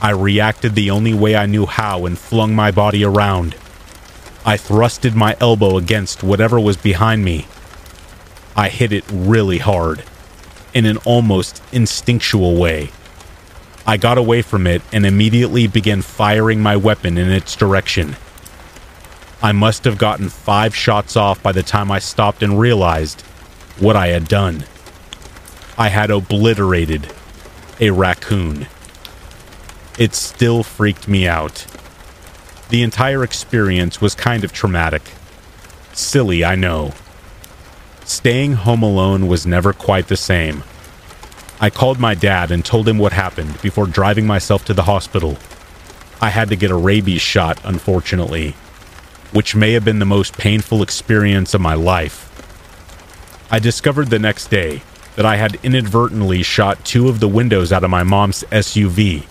[0.00, 3.56] I reacted the only way I knew how and flung my body around.
[4.46, 7.46] I thrusted my elbow against whatever was behind me.
[8.54, 10.04] I hit it really hard,
[10.74, 12.90] in an almost instinctual way.
[13.86, 18.16] I got away from it and immediately began firing my weapon in its direction.
[19.42, 23.22] I must have gotten five shots off by the time I stopped and realized
[23.78, 24.64] what I had done.
[25.76, 27.12] I had obliterated
[27.80, 28.68] a raccoon.
[29.98, 31.66] It still freaked me out.
[32.70, 35.02] The entire experience was kind of traumatic.
[35.92, 36.92] Silly, I know.
[38.04, 40.64] Staying home alone was never quite the same.
[41.60, 45.38] I called my dad and told him what happened before driving myself to the hospital.
[46.20, 48.52] I had to get a rabies shot, unfortunately,
[49.32, 52.30] which may have been the most painful experience of my life.
[53.50, 54.82] I discovered the next day
[55.16, 59.26] that I had inadvertently shot two of the windows out of my mom's SUV.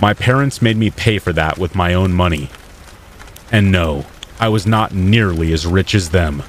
[0.00, 2.50] My parents made me pay for that with my own money.
[3.50, 4.04] And no,
[4.38, 6.42] I was not nearly as rich as them.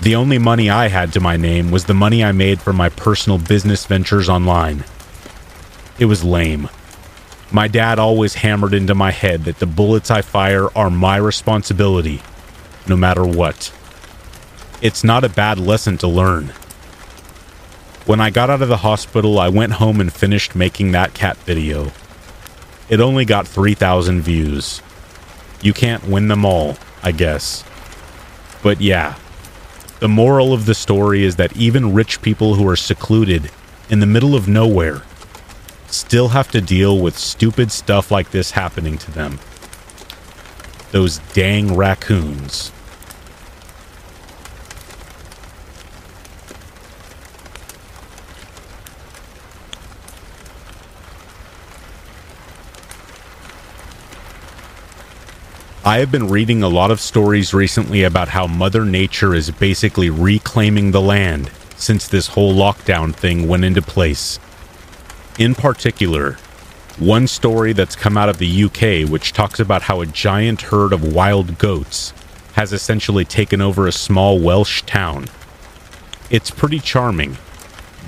[0.00, 2.88] The only money I had to my name was the money I made from my
[2.88, 4.84] personal business ventures online.
[5.98, 6.68] It was lame.
[7.52, 12.20] My dad always hammered into my head that the bullets I fire are my responsibility,
[12.88, 13.72] no matter what.
[14.82, 16.52] It's not a bad lesson to learn.
[18.04, 21.36] When I got out of the hospital, I went home and finished making that cat
[21.38, 21.92] video.
[22.88, 24.80] It only got 3,000 views.
[25.60, 27.64] You can't win them all, I guess.
[28.62, 29.16] But yeah,
[30.00, 33.50] the moral of the story is that even rich people who are secluded
[33.88, 35.02] in the middle of nowhere
[35.86, 39.38] still have to deal with stupid stuff like this happening to them.
[40.92, 42.72] Those dang raccoons.
[55.86, 60.10] I have been reading a lot of stories recently about how Mother Nature is basically
[60.10, 64.40] reclaiming the land since this whole lockdown thing went into place.
[65.38, 66.38] In particular,
[66.98, 70.92] one story that's come out of the UK which talks about how a giant herd
[70.92, 72.12] of wild goats
[72.54, 75.26] has essentially taken over a small Welsh town.
[76.30, 77.38] It's pretty charming,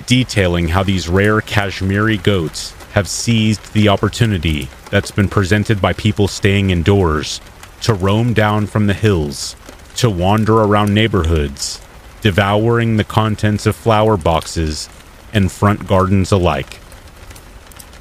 [0.05, 6.27] detailing how these rare Kashmiri goats have seized the opportunity that's been presented by people
[6.27, 7.39] staying indoors
[7.81, 9.55] to roam down from the hills,
[9.95, 11.81] to wander around neighborhoods,
[12.21, 14.89] devouring the contents of flower boxes
[15.33, 16.79] and front gardens alike.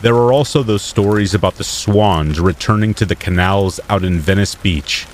[0.00, 4.54] There are also those stories about the swans returning to the canals out in Venice
[4.54, 5.06] Beach,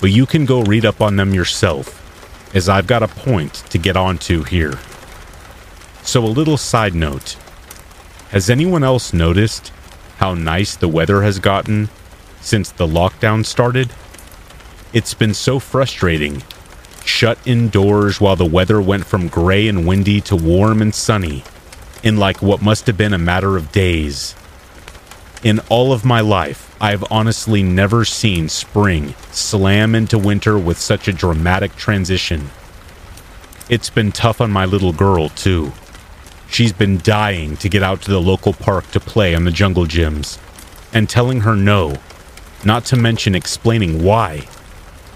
[0.00, 1.94] but you can go read up on them yourself,
[2.54, 4.74] as I've got a point to get onto here.
[6.02, 7.36] So, a little side note
[8.30, 9.72] Has anyone else noticed
[10.16, 11.88] how nice the weather has gotten
[12.40, 13.90] since the lockdown started.
[14.92, 16.42] It's been so frustrating.
[17.04, 21.44] Shut indoors while the weather went from gray and windy to warm and sunny
[22.02, 24.34] in like what must have been a matter of days.
[25.42, 31.08] In all of my life, I've honestly never seen spring slam into winter with such
[31.08, 32.50] a dramatic transition.
[33.68, 35.72] It's been tough on my little girl, too.
[36.50, 39.84] She's been dying to get out to the local park to play on the jungle
[39.84, 40.38] gyms,
[40.92, 41.98] and telling her no
[42.64, 44.48] not to mention explaining why,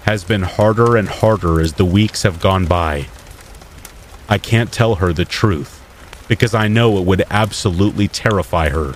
[0.03, 3.07] has been harder and harder as the weeks have gone by.
[4.29, 5.81] I can't tell her the truth
[6.27, 8.95] because I know it would absolutely terrify her.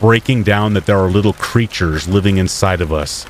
[0.00, 3.26] Breaking down that there are little creatures living inside of us,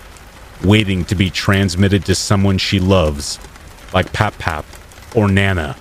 [0.63, 3.39] waiting to be transmitted to someone she loves,
[3.93, 4.65] like Pap Pap
[5.15, 5.75] or Nana,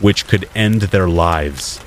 [0.00, 1.80] which could end their lives.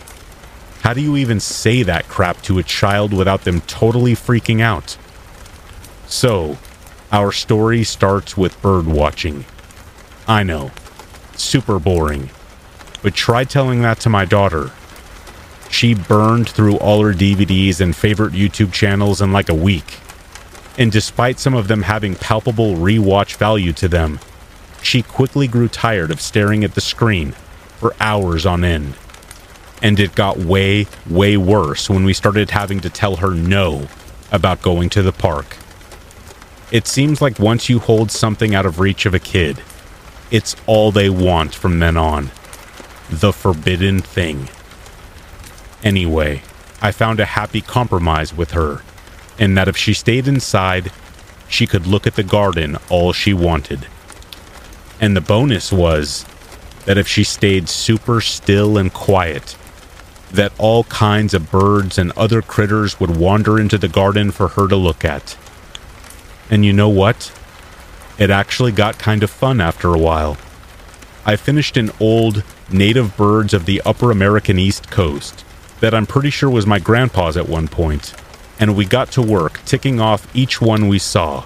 [0.81, 4.97] How do you even say that crap to a child without them totally freaking out?
[6.07, 6.57] So,
[7.11, 9.43] our story starts with bird watching.
[10.25, 10.71] I know,
[11.35, 12.29] super boring.
[13.01, 14.71] But try telling that to my daughter.
[15.69, 19.99] She burned through all her DVDs and favorite YouTube channels in like a week.
[20.77, 24.19] And despite some of them having palpable rewatch value to them,
[24.81, 27.33] she quickly grew tired of staring at the screen
[27.79, 28.95] for hours on end.
[29.81, 33.87] And it got way, way worse when we started having to tell her no
[34.31, 35.57] about going to the park.
[36.69, 39.61] It seems like once you hold something out of reach of a kid,
[40.29, 42.31] it's all they want from then on.
[43.09, 44.49] The forbidden thing.
[45.81, 46.41] Anyway,
[46.81, 48.81] I found a happy compromise with her,
[49.39, 50.91] in that if she stayed inside,
[51.47, 53.87] she could look at the garden all she wanted.
[54.99, 56.25] And the bonus was
[56.85, 59.55] that if she stayed super still and quiet,
[60.31, 64.67] that all kinds of birds and other critters would wander into the garden for her
[64.67, 65.37] to look at.
[66.49, 67.31] And you know what?
[68.17, 70.37] It actually got kind of fun after a while.
[71.25, 75.43] I finished an old native birds of the upper American East Coast
[75.81, 78.13] that I'm pretty sure was my grandpa's at one point,
[78.59, 81.45] and we got to work ticking off each one we saw,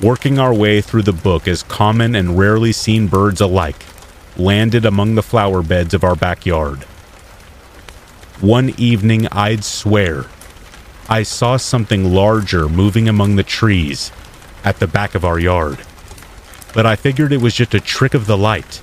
[0.00, 3.84] working our way through the book as common and rarely seen birds alike
[4.38, 6.84] landed among the flower beds of our backyard.
[8.40, 10.26] One evening, I'd swear,
[11.08, 14.12] I saw something larger moving among the trees
[14.64, 15.78] at the back of our yard.
[16.74, 18.82] But I figured it was just a trick of the light.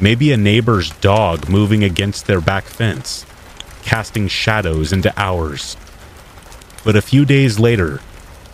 [0.00, 3.26] Maybe a neighbor's dog moving against their back fence,
[3.82, 5.76] casting shadows into ours.
[6.84, 8.00] But a few days later,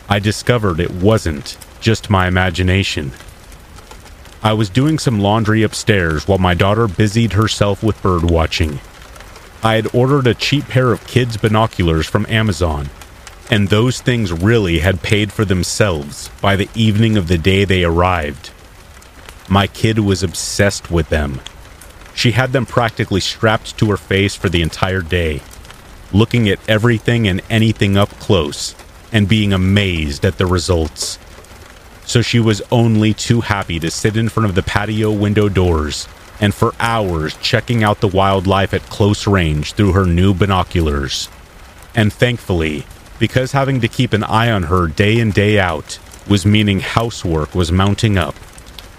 [0.08, 3.12] I discovered it wasn't just my imagination.
[4.42, 8.80] I was doing some laundry upstairs while my daughter busied herself with bird watching.
[9.62, 12.88] I had ordered a cheap pair of kids' binoculars from Amazon,
[13.50, 17.82] and those things really had paid for themselves by the evening of the day they
[17.82, 18.50] arrived.
[19.48, 21.40] My kid was obsessed with them.
[22.14, 25.42] She had them practically strapped to her face for the entire day,
[26.12, 28.76] looking at everything and anything up close
[29.12, 31.18] and being amazed at the results.
[32.04, 36.06] So she was only too happy to sit in front of the patio window doors
[36.40, 41.28] and for hours checking out the wildlife at close range through her new binoculars.
[41.94, 42.84] And thankfully,
[43.20, 47.54] because having to keep an eye on her day in day out was meaning housework
[47.54, 48.34] was mounting up,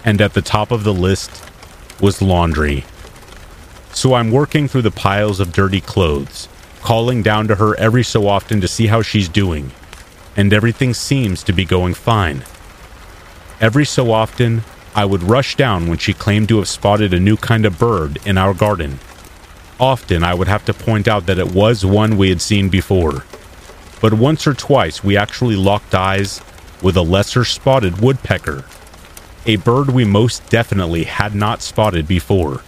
[0.04, 1.44] and at the top of the list
[2.00, 2.84] was laundry.
[3.92, 6.48] So I'm working through the piles of dirty clothes,
[6.82, 9.72] calling down to her every so often to see how she's doing,
[10.36, 12.44] and everything seems to be going fine.
[13.60, 14.62] Every so often,
[14.94, 18.18] I would rush down when she claimed to have spotted a new kind of bird
[18.24, 19.00] in our garden.
[19.80, 23.24] Often I would have to point out that it was one we had seen before.
[24.02, 26.42] But once or twice we actually locked eyes
[26.82, 28.66] with a lesser spotted woodpecker,
[29.46, 32.62] a bird we most definitely had not spotted before.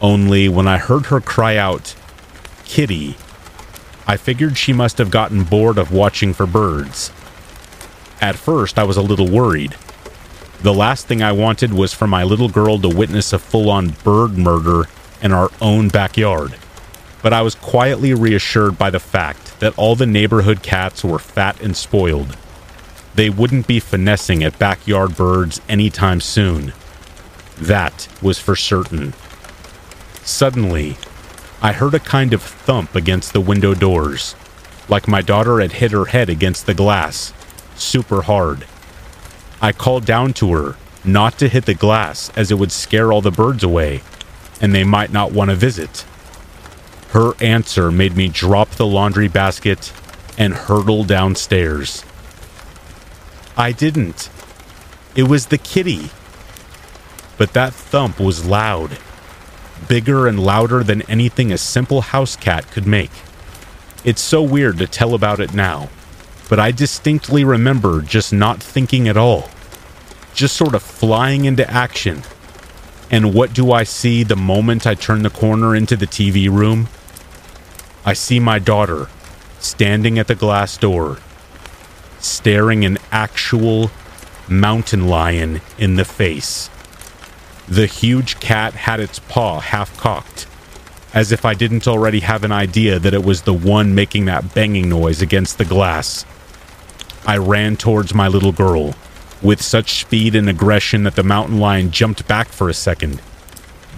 [0.00, 1.94] Only when I heard her cry out,
[2.64, 3.16] Kitty,
[4.06, 7.10] I figured she must have gotten bored of watching for birds.
[8.22, 9.76] At first, I was a little worried
[10.64, 13.90] the last thing I wanted was for my little girl to witness a full on
[14.02, 14.84] bird murder
[15.20, 16.56] in our own backyard.
[17.24, 21.58] But I was quietly reassured by the fact that all the neighborhood cats were fat
[21.62, 22.36] and spoiled.
[23.14, 26.74] They wouldn't be finessing at backyard birds anytime soon.
[27.56, 29.14] That was for certain.
[30.22, 30.98] Suddenly,
[31.62, 34.34] I heard a kind of thump against the window doors,
[34.90, 37.32] like my daughter had hit her head against the glass,
[37.74, 38.66] super hard.
[39.62, 43.22] I called down to her not to hit the glass as it would scare all
[43.22, 44.02] the birds away,
[44.60, 46.04] and they might not want to visit.
[47.14, 49.92] Her answer made me drop the laundry basket
[50.36, 52.04] and hurtle downstairs.
[53.56, 54.28] I didn't.
[55.14, 56.10] It was the kitty.
[57.38, 58.98] But that thump was loud,
[59.88, 63.12] bigger and louder than anything a simple house cat could make.
[64.04, 65.88] It's so weird to tell about it now,
[66.50, 69.48] but I distinctly remember just not thinking at all
[70.34, 72.22] just sort of flying into action.
[73.10, 76.88] And what do I see the moment I turn the corner into the TV room?
[78.06, 79.08] I see my daughter
[79.58, 81.18] standing at the glass door,
[82.20, 83.90] staring an actual
[84.46, 86.68] mountain lion in the face.
[87.66, 90.46] The huge cat had its paw half cocked,
[91.14, 94.54] as if I didn't already have an idea that it was the one making that
[94.54, 96.26] banging noise against the glass.
[97.26, 98.94] I ran towards my little girl,
[99.40, 103.22] with such speed and aggression that the mountain lion jumped back for a second.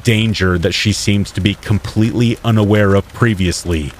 [0.07, 3.91] Danger that she seemed to be completely unaware of previously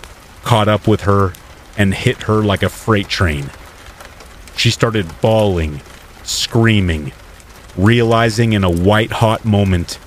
[0.45, 1.33] caught up with her
[1.77, 3.51] and hit her like a freight train.
[4.57, 5.81] She started bawling,
[6.23, 7.11] screaming,
[7.77, 9.99] realizing in a white hot moment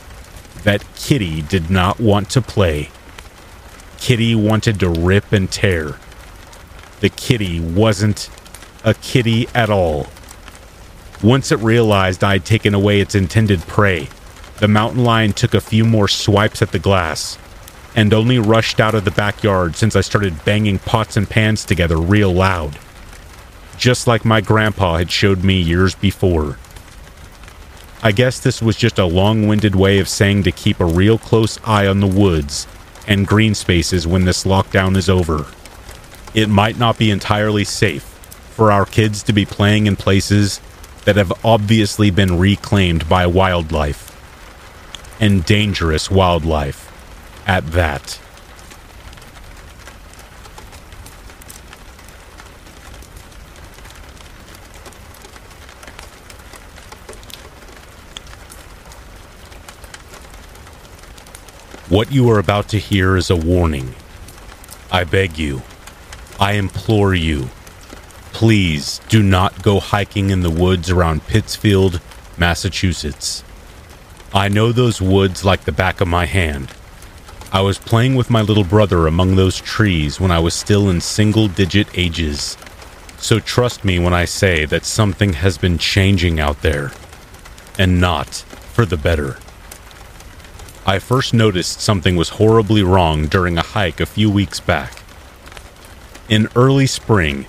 [0.64, 2.92] that Kitty did not want to play.
[3.98, 6.00] Kitty wanted to rip and tear.
[7.02, 8.30] The kitty wasn't
[8.86, 10.08] a kitty at all.
[11.22, 14.08] Once it realized I'd taken away its intended prey,
[14.60, 17.38] the mountain lion took a few more swipes at the glass
[17.96, 21.98] and only rushed out of the backyard since I started banging pots and pans together
[21.98, 22.78] real loud.
[23.78, 26.58] Just like my grandpa had showed me years before.
[28.04, 31.18] I guess this was just a long winded way of saying to keep a real
[31.18, 32.68] close eye on the woods
[33.08, 35.46] and green spaces when this lockdown is over.
[36.34, 40.62] It might not be entirely safe for our kids to be playing in places
[41.06, 44.09] that have obviously been reclaimed by wildlife
[45.20, 46.90] and dangerous wildlife
[47.48, 48.20] at that.
[61.90, 63.96] What you are about to hear is a warning.
[64.92, 65.64] I beg you,
[66.40, 67.50] I implore you,
[68.32, 72.00] please do not go hiking in the woods around Pittsfield,
[72.38, 73.44] Massachusetts.
[74.34, 76.72] I know those woods like the back of my hand.
[77.52, 81.02] I was playing with my little brother among those trees when I was still in
[81.02, 82.56] single digit ages.
[83.18, 86.92] So trust me when I say that something has been changing out there,
[87.80, 89.38] and not for the better.
[90.86, 95.02] I first noticed something was horribly wrong during a hike a few weeks back.
[96.30, 97.48] In early spring,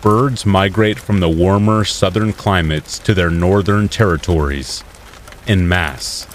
[0.00, 4.84] birds migrate from the warmer southern climates to their northern territories
[5.50, 6.26] in mass.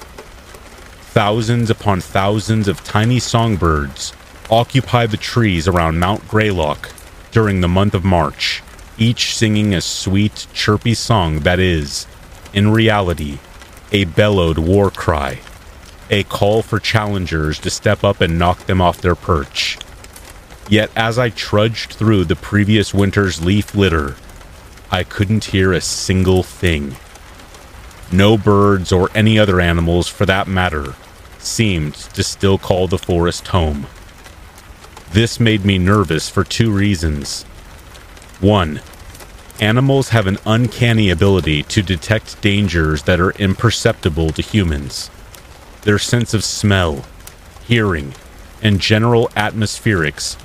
[1.13, 4.11] Thousands upon thousands of tiny songbirds
[4.49, 6.91] occupy the trees around Mount Greylock
[7.32, 8.61] during the month of March
[8.97, 12.07] each singing a sweet, chirpy song that is,
[12.53, 13.39] in reality,
[13.93, 15.39] a bellowed war cry,
[16.09, 19.78] a call for challengers to step up and knock them off their perch.
[20.68, 24.18] Yet as I trudged through the previous winter's leaf litter,
[24.91, 26.97] I couldn't hear a single thing.
[28.11, 30.93] No birds or any other animals, for that matter,
[31.39, 33.87] seemed to still call the forest home.
[35.11, 37.43] This made me nervous for two reasons.
[38.41, 38.81] 1.
[39.59, 45.09] Animals have an uncanny ability to detect dangers that are imperceptible to humans.
[45.83, 47.05] Their sense of smell,
[47.65, 48.13] hearing,
[48.61, 50.37] and general atmospherics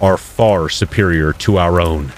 [0.00, 2.12] are far superior to our own.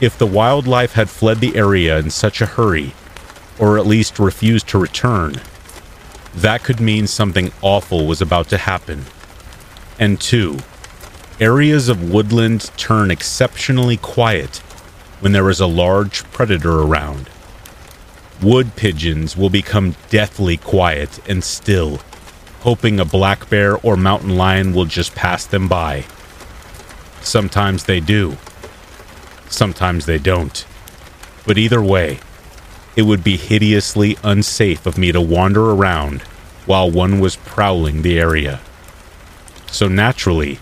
[0.00, 2.94] If the wildlife had fled the area in such a hurry,
[3.58, 5.40] or at least refused to return,
[6.34, 9.04] that could mean something awful was about to happen.
[9.98, 10.58] And two,
[11.38, 14.56] Areas of woodland turn exceptionally quiet
[15.20, 17.28] when there is a large predator around.
[18.40, 22.00] Wood pigeons will become deathly quiet and still,
[22.60, 26.06] hoping a black bear or mountain lion will just pass them by.
[27.20, 28.38] Sometimes they do.
[29.50, 30.64] Sometimes they don't.
[31.46, 32.18] But either way,
[32.96, 36.22] it would be hideously unsafe of me to wander around
[36.64, 38.60] while one was prowling the area.
[39.70, 40.58] So naturally,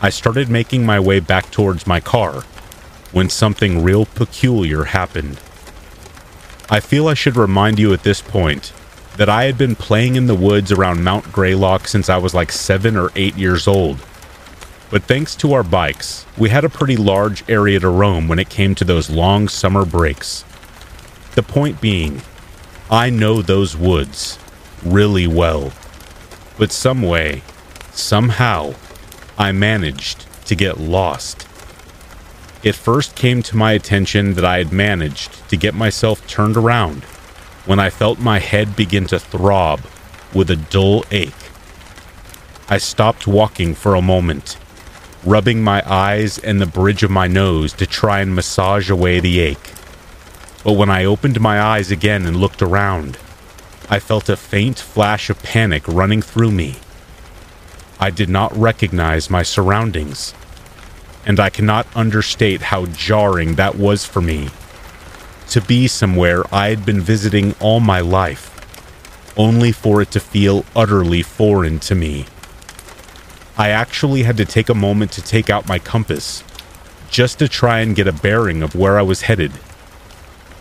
[0.00, 2.42] I started making my way back towards my car
[3.12, 5.40] when something real peculiar happened.
[6.68, 8.72] I feel I should remind you at this point
[9.16, 12.50] that I had been playing in the woods around Mount Greylock since I was like
[12.50, 13.98] seven or eight years old.
[14.90, 18.48] But thanks to our bikes, we had a pretty large area to roam when it
[18.48, 20.44] came to those long summer breaks.
[21.34, 22.20] The point being,
[22.90, 24.38] I know those woods
[24.84, 25.72] really well.
[26.58, 27.42] But some way,
[27.92, 28.74] somehow,
[29.38, 31.48] I managed to get lost.
[32.62, 37.04] It first came to my attention that I had managed to get myself turned around
[37.64, 39.80] when I felt my head begin to throb
[40.34, 41.32] with a dull ache.
[42.68, 44.58] I stopped walking for a moment,
[45.24, 49.40] rubbing my eyes and the bridge of my nose to try and massage away the
[49.40, 49.72] ache.
[50.64, 53.18] But when I opened my eyes again and looked around,
[53.88, 56.76] I felt a faint flash of panic running through me.
[57.98, 60.34] I did not recognize my surroundings,
[61.26, 64.50] and I cannot understate how jarring that was for me.
[65.50, 68.48] To be somewhere I had been visiting all my life,
[69.36, 72.26] only for it to feel utterly foreign to me.
[73.58, 76.42] I actually had to take a moment to take out my compass,
[77.10, 79.52] just to try and get a bearing of where I was headed.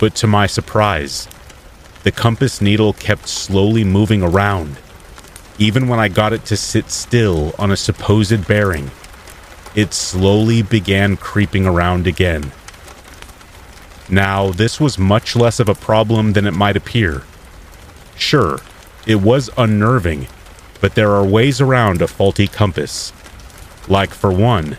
[0.01, 1.29] But to my surprise,
[2.03, 4.75] the compass needle kept slowly moving around
[5.61, 8.89] even when I got it to sit still on a supposed bearing,
[9.75, 12.51] it slowly began creeping around again.
[14.09, 17.21] Now, this was much less of a problem than it might appear.
[18.17, 18.59] Sure,
[19.05, 20.27] it was unnerving,
[20.81, 23.13] but there are ways around a faulty compass.
[23.87, 24.77] Like, for one,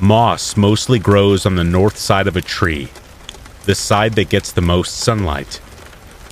[0.00, 2.88] moss mostly grows on the north side of a tree,
[3.64, 5.60] the side that gets the most sunlight.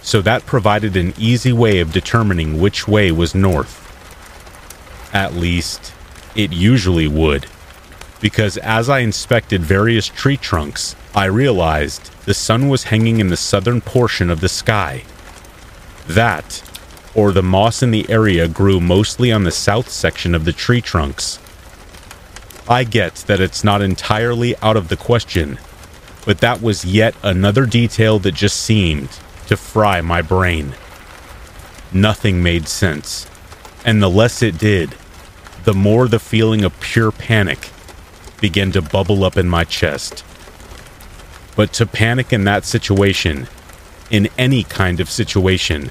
[0.03, 3.77] So that provided an easy way of determining which way was north.
[5.13, 5.93] At least,
[6.35, 7.47] it usually would.
[8.21, 13.37] Because as I inspected various tree trunks, I realized the sun was hanging in the
[13.37, 15.05] southern portion of the sky.
[16.07, 16.63] That,
[17.15, 20.81] or the moss in the area grew mostly on the south section of the tree
[20.81, 21.39] trunks.
[22.69, 25.59] I get that it's not entirely out of the question,
[26.31, 29.09] but that was yet another detail that just seemed
[29.49, 30.77] to fry my brain.
[31.93, 33.27] Nothing made sense,
[33.85, 34.95] and the less it did,
[35.65, 37.71] the more the feeling of pure panic
[38.41, 40.25] began to bubble up in my chest.
[41.57, 43.49] But to panic in that situation,
[44.09, 45.91] in any kind of situation,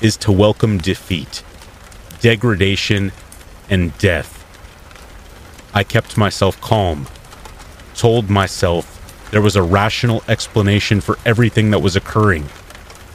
[0.00, 1.42] is to welcome defeat.
[2.20, 3.10] degradation,
[3.68, 4.44] and death.
[5.74, 7.08] I kept myself calm,
[7.96, 8.99] told myself
[9.30, 12.48] there was a rational explanation for everything that was occurring,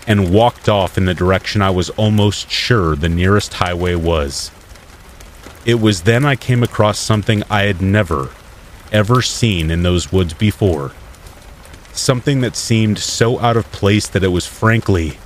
[0.07, 4.51] and walked off in the direction I was almost sure the nearest highway was.
[5.65, 8.29] It was then I came across something I had never,
[8.91, 10.91] ever seen in those woods before.
[11.91, 15.17] Something that seemed so out of place that it was frankly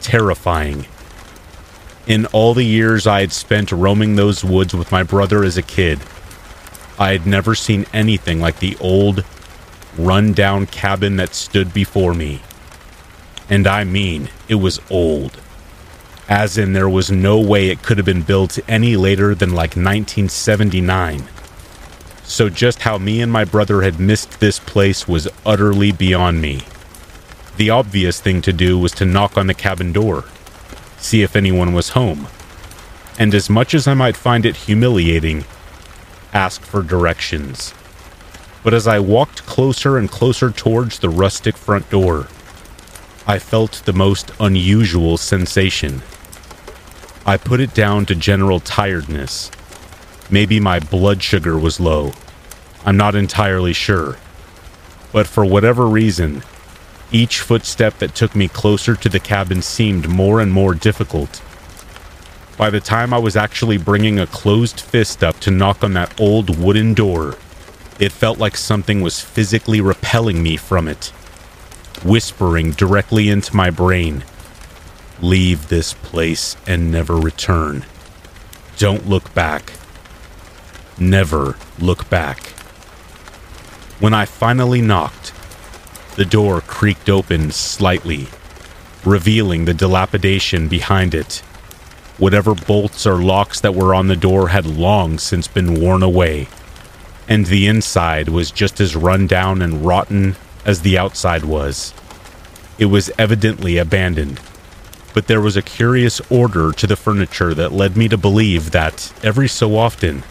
[0.00, 0.86] terrifying.
[2.06, 5.62] In all the years I had spent roaming those woods with my brother as a
[5.62, 6.00] kid,
[6.98, 9.24] I had never seen anything like the old,
[9.96, 12.40] run-down cabin that stood before me.
[13.48, 15.40] And I mean, it was old.
[16.28, 19.76] As in, there was no way it could have been built any later than like
[19.76, 21.28] 1979.
[22.24, 26.62] So, just how me and my brother had missed this place was utterly beyond me.
[27.58, 30.24] The obvious thing to do was to knock on the cabin door,
[30.96, 32.28] see if anyone was home.
[33.18, 35.44] And as much as I might find it humiliating,
[36.32, 37.74] ask for directions.
[38.62, 42.28] But as I walked closer and closer towards the rustic front door,
[43.26, 46.02] I felt the most unusual sensation.
[47.24, 49.50] I put it down to general tiredness.
[50.30, 52.12] Maybe my blood sugar was low.
[52.84, 54.16] I'm not entirely sure.
[55.12, 56.42] But for whatever reason,
[57.12, 61.42] each footstep that took me closer to the cabin seemed more and more difficult.
[62.56, 66.18] By the time I was actually bringing a closed fist up to knock on that
[66.20, 67.36] old wooden door,
[67.98, 71.06] it felt like something was physically repelling me from it,
[72.04, 74.24] whispering directly into my brain
[75.22, 77.84] Leave this place and never return.
[78.76, 79.72] Don't look back.
[80.98, 82.48] Never look back.
[84.00, 85.32] When I finally knocked,
[86.16, 88.26] the door creaked open slightly,
[89.04, 91.36] revealing the dilapidation behind it.
[92.18, 96.48] Whatever bolts or locks that were on the door had long since been worn away,
[97.32, 101.94] and the inside was just as run down and rotten as the outside was.
[102.78, 104.38] It was evidently abandoned,
[105.14, 109.10] but there was a curious order to the furniture that led me to believe that
[109.24, 110.24] every so often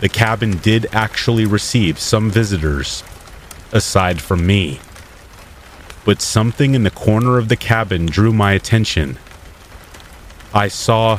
[0.00, 3.04] the cabin did actually receive some visitors,
[3.70, 4.80] aside from me.
[6.04, 9.16] But something in the corner of the cabin drew my attention.
[10.52, 11.18] I saw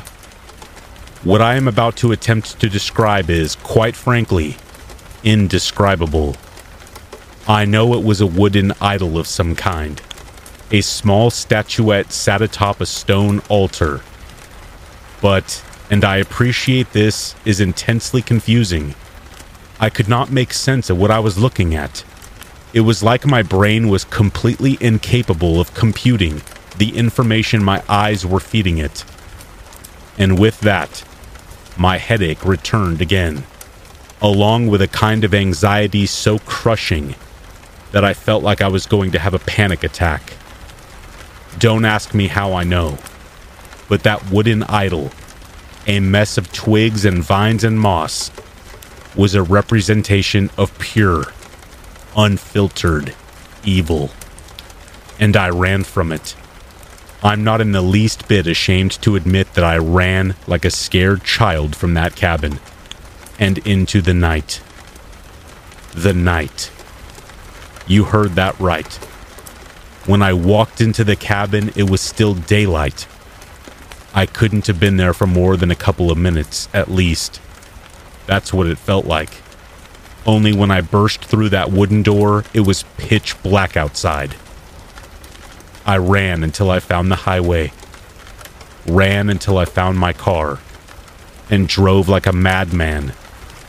[1.23, 4.57] what I am about to attempt to describe is, quite frankly,
[5.23, 6.35] indescribable.
[7.47, 10.01] I know it was a wooden idol of some kind.
[10.71, 14.01] A small statuette sat atop a stone altar.
[15.21, 18.95] But, and I appreciate this, is intensely confusing.
[19.79, 22.03] I could not make sense of what I was looking at.
[22.73, 26.41] It was like my brain was completely incapable of computing
[26.77, 29.03] the information my eyes were feeding it.
[30.17, 31.03] And with that,
[31.77, 33.43] my headache returned again,
[34.23, 37.13] along with a kind of anxiety so crushing
[37.91, 40.33] that I felt like I was going to have a panic attack.
[41.59, 42.97] Don't ask me how I know,
[43.89, 45.11] but that wooden idol,
[45.85, 48.31] a mess of twigs and vines and moss,
[49.13, 51.25] was a representation of pure,
[52.15, 53.13] unfiltered
[53.65, 54.09] evil.
[55.19, 56.35] And I ran from it.
[57.21, 61.23] I'm not in the least bit ashamed to admit that I ran like a scared
[61.23, 62.59] child from that cabin
[63.39, 64.61] and into the night.
[65.93, 66.71] The night.
[67.87, 68.91] You heard that right.
[70.05, 73.07] When I walked into the cabin, it was still daylight.
[74.13, 77.41] I couldn't have been there for more than a couple of minutes, at least.
[78.27, 79.29] That's what it felt like.
[80.25, 84.35] Only when I burst through that wooden door, it was pitch black outside.
[85.85, 87.73] I ran until I found the highway,
[88.87, 90.59] ran until I found my car,
[91.49, 93.13] and drove like a madman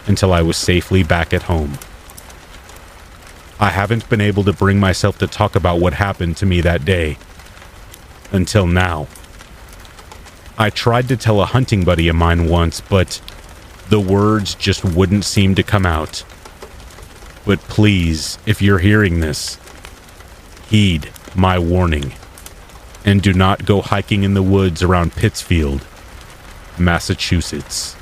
[0.06, 1.78] until I was safely back at home.
[3.58, 6.84] I haven't been able to bring myself to talk about what happened to me that
[6.84, 7.18] day.
[8.32, 9.06] Until now.
[10.58, 13.20] I tried to tell a hunting buddy of mine once, but
[13.88, 16.24] the words just wouldn't seem to come out.
[17.44, 19.58] But please, if you're hearing this,
[20.68, 22.14] heed my warning
[23.04, 25.86] and do not go hiking in the woods around Pittsfield,
[26.78, 27.96] Massachusetts.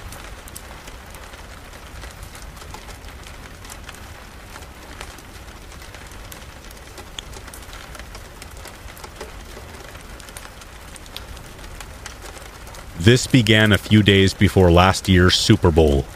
[13.02, 16.06] This began a few days before last year's Super Bowl.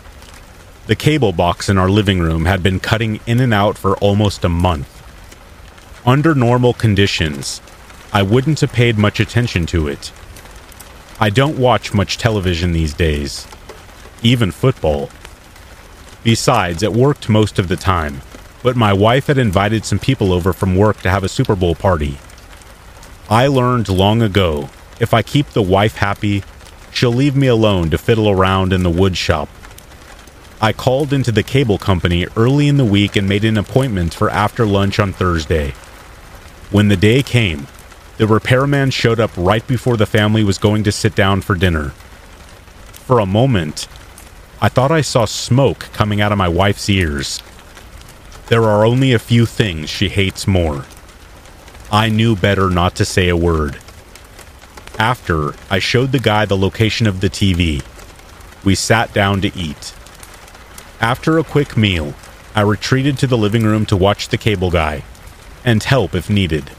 [0.86, 4.44] The cable box in our living room had been cutting in and out for almost
[4.44, 4.86] a month.
[6.06, 7.60] Under normal conditions,
[8.12, 10.12] I wouldn't have paid much attention to it.
[11.18, 13.48] I don't watch much television these days,
[14.22, 15.10] even football.
[16.22, 18.20] Besides, it worked most of the time,
[18.62, 21.74] but my wife had invited some people over from work to have a Super Bowl
[21.74, 22.18] party.
[23.28, 24.70] I learned long ago
[25.00, 26.44] if I keep the wife happy,
[26.96, 29.50] she'll leave me alone to fiddle around in the wood shop.
[30.62, 34.30] I called into the cable company early in the week and made an appointment for
[34.30, 35.72] after lunch on Thursday.
[36.70, 37.66] When the day came,
[38.16, 41.90] the repairman showed up right before the family was going to sit down for dinner.
[43.04, 43.86] For a moment,
[44.62, 47.42] I thought I saw smoke coming out of my wife's ears.
[48.48, 50.86] There are only a few things she hates more.
[51.92, 53.78] I knew better not to say a word.
[54.98, 57.84] After, I showed the guy the location of the TV.
[58.64, 59.94] We sat down to eat.
[61.00, 62.14] After a quick meal,
[62.54, 65.04] I retreated to the living room to watch the cable guy
[65.64, 66.70] and help if needed.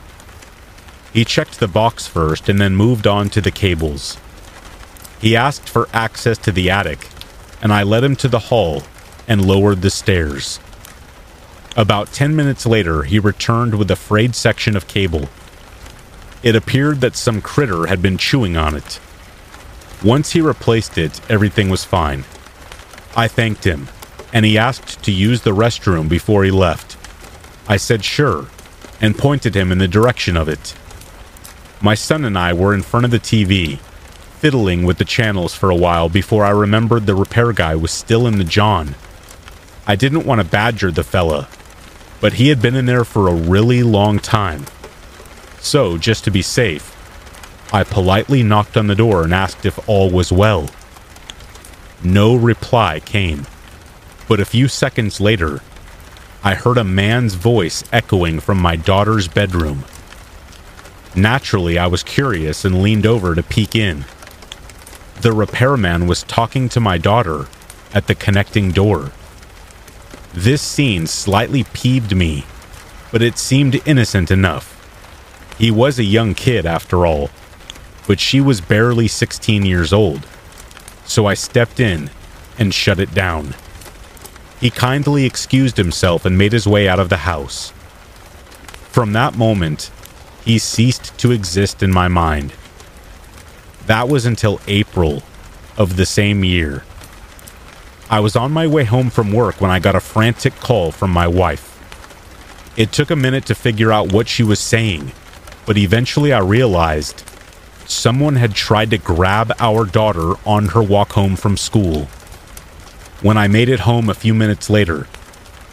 [1.14, 4.18] He checked the box first and then moved on to the cables.
[5.22, 7.10] He asked for access to the attic,
[7.62, 8.84] and I led him to the hall
[9.28, 10.60] and lowered the stairs.
[11.76, 15.30] About 10 minutes later, he returned with a frayed section of cable.
[16.44, 19.00] It appeared that some critter had been chewing on it.
[20.04, 22.26] Once he replaced it, everything was fine.
[23.16, 23.88] I thanked him
[24.34, 26.98] and he asked to use the restroom before he left.
[27.68, 28.48] I said sure,
[29.02, 30.76] and pointed him in the direction of it.
[31.82, 33.78] My son and I were in front of the TV,
[34.40, 38.28] fiddling with the channels for a while before I remembered the repair guy was still
[38.28, 38.96] in the John.
[39.86, 41.48] I didn't want to badger the fella,
[42.20, 44.66] but he had been in there for a really long time.
[45.68, 46.96] So, just to be safe,
[47.74, 50.70] I politely knocked on the door and asked if all was well.
[52.02, 53.46] No reply came.
[54.30, 55.60] But a few seconds later,
[56.42, 59.84] I heard a man's voice echoing from my daughter's bedroom.
[61.14, 64.06] Naturally, I was curious and leaned over to peek in.
[65.20, 67.50] The repairman was talking to my daughter
[67.94, 69.12] at the connecting door.
[70.34, 72.46] This scene slightly peeved me,
[73.12, 74.77] but it seemed innocent enough.
[75.58, 77.30] He was a young kid, after all,
[78.08, 80.28] but she was barely 16 years old,
[81.06, 82.10] so I stepped in
[82.60, 83.56] and shut it down.
[84.60, 87.72] He kindly excused himself and made his way out of the house.
[88.92, 89.92] From that moment,
[90.44, 92.54] he ceased to exist in my mind.
[93.86, 95.24] That was until April
[95.78, 96.84] of the same year.
[98.10, 101.12] I was on my way home from work when I got a frantic call from
[101.12, 101.74] my wife.
[102.78, 105.12] It took a minute to figure out what she was saying,
[105.68, 107.24] but eventually I realized
[107.86, 112.06] someone had tried to grab our daughter on her walk home from school.
[113.22, 115.08] When I made it home a few minutes later,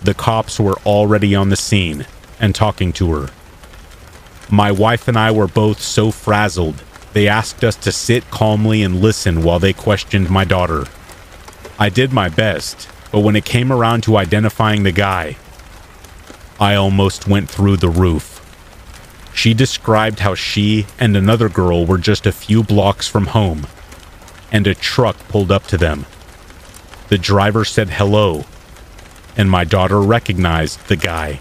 [0.03, 2.07] the cops were already on the scene
[2.39, 3.31] and talking to her.
[4.51, 6.83] My wife and I were both so frazzled,
[7.15, 10.87] they asked us to sit calmly and listen while they questioned my daughter.
[11.79, 15.37] I did my best, but when it came around to identifying the guy,
[16.59, 18.34] I almost went through the roof.
[19.35, 23.67] She described how she and another girl were just a few blocks from home,
[24.53, 26.07] and a truck pulled up to them.
[27.09, 28.45] The driver said hello,
[29.37, 31.41] and my daughter recognized the guy.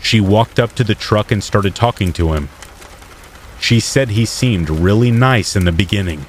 [0.00, 2.48] She walked up to the truck and started talking to him.
[3.60, 6.26] She said he seemed really nice in the beginning,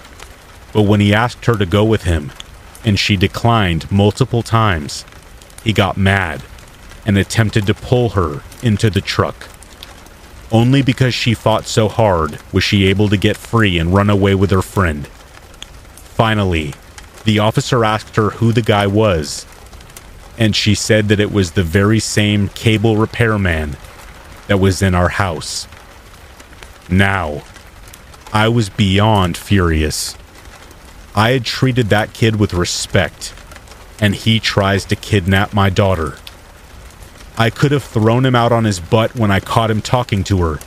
[0.73, 2.31] but when he asked her to go with him,
[2.83, 5.05] and she declined multiple times,
[5.63, 6.41] he got mad
[7.05, 9.49] and attempted to pull her into the truck.
[10.51, 14.33] Only because she fought so hard was she able to get free and run away
[14.33, 15.07] with her friend.
[15.07, 16.73] Finally,
[17.25, 19.45] the officer asked her who the guy was,
[20.37, 23.75] and she said that it was the very same cable repairman
[24.47, 25.67] that was in our house.
[26.89, 27.43] Now,
[28.31, 30.15] I was beyond furious.
[31.15, 33.33] I had treated that kid with respect,
[33.99, 36.17] and he tries to kidnap my daughter.
[37.37, 40.39] I could have thrown him out on his butt when I caught him talking to
[40.39, 40.59] her,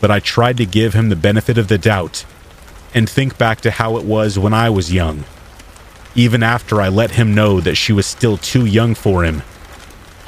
[0.00, 2.24] but I tried to give him the benefit of the doubt
[2.94, 5.24] and think back to how it was when I was young
[6.14, 9.42] even after I let him know that she was still too young for him.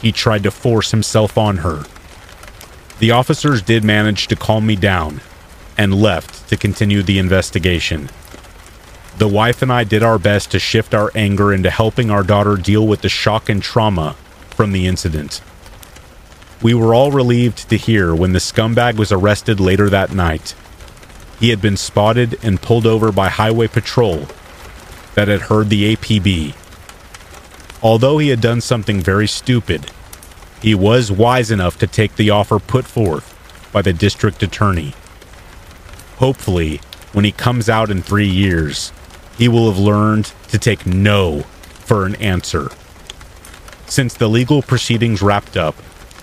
[0.00, 1.84] He tried to force himself on her.
[2.98, 5.20] The officers did manage to calm me down
[5.76, 8.08] and left to continue the investigation.
[9.18, 12.56] The wife and I did our best to shift our anger into helping our daughter
[12.56, 14.16] deal with the shock and trauma
[14.50, 15.40] from the incident.
[16.62, 20.54] We were all relieved to hear when the scumbag was arrested later that night.
[21.38, 24.28] He had been spotted and pulled over by Highway Patrol
[25.14, 26.54] that had heard the APB.
[27.82, 29.90] Although he had done something very stupid,
[30.62, 33.30] he was wise enough to take the offer put forth
[33.72, 34.94] by the district attorney.
[36.16, 36.80] Hopefully,
[37.12, 38.92] when he comes out in three years,
[39.36, 41.42] he will have learned to take no
[41.80, 42.70] for an answer.
[43.86, 45.74] Since the legal proceedings wrapped up,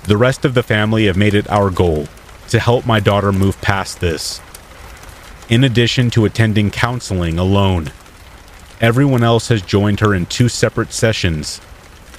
[0.04, 2.08] the rest of the family have made it our goal
[2.50, 4.42] to help my daughter move past this.
[5.50, 7.92] In addition to attending counseling alone,
[8.80, 11.62] everyone else has joined her in two separate sessions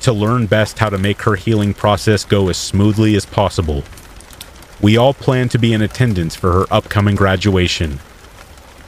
[0.02, 3.84] to learn best how to make her healing process go as smoothly as possible.
[4.80, 8.00] We all plan to be in attendance for her upcoming graduation.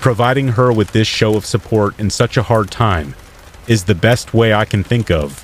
[0.00, 3.14] Providing her with this show of support in such a hard time
[3.66, 5.40] is the best way I can think of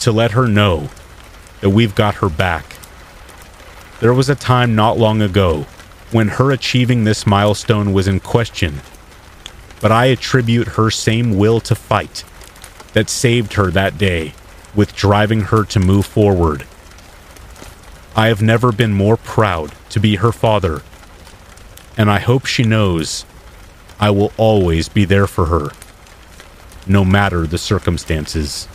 [0.00, 0.90] to let her know
[1.60, 2.76] that we've got her back.
[4.02, 5.64] There was a time not long ago
[6.10, 8.80] when her achieving this milestone was in question,
[9.80, 12.24] but I attribute her same will to fight
[12.94, 14.34] that saved her that day
[14.74, 16.66] with driving her to move forward.
[18.16, 20.82] I have never been more proud to be her father,
[21.96, 23.24] and I hope she knows
[24.00, 25.70] I will always be there for her,
[26.88, 28.66] no matter the circumstances.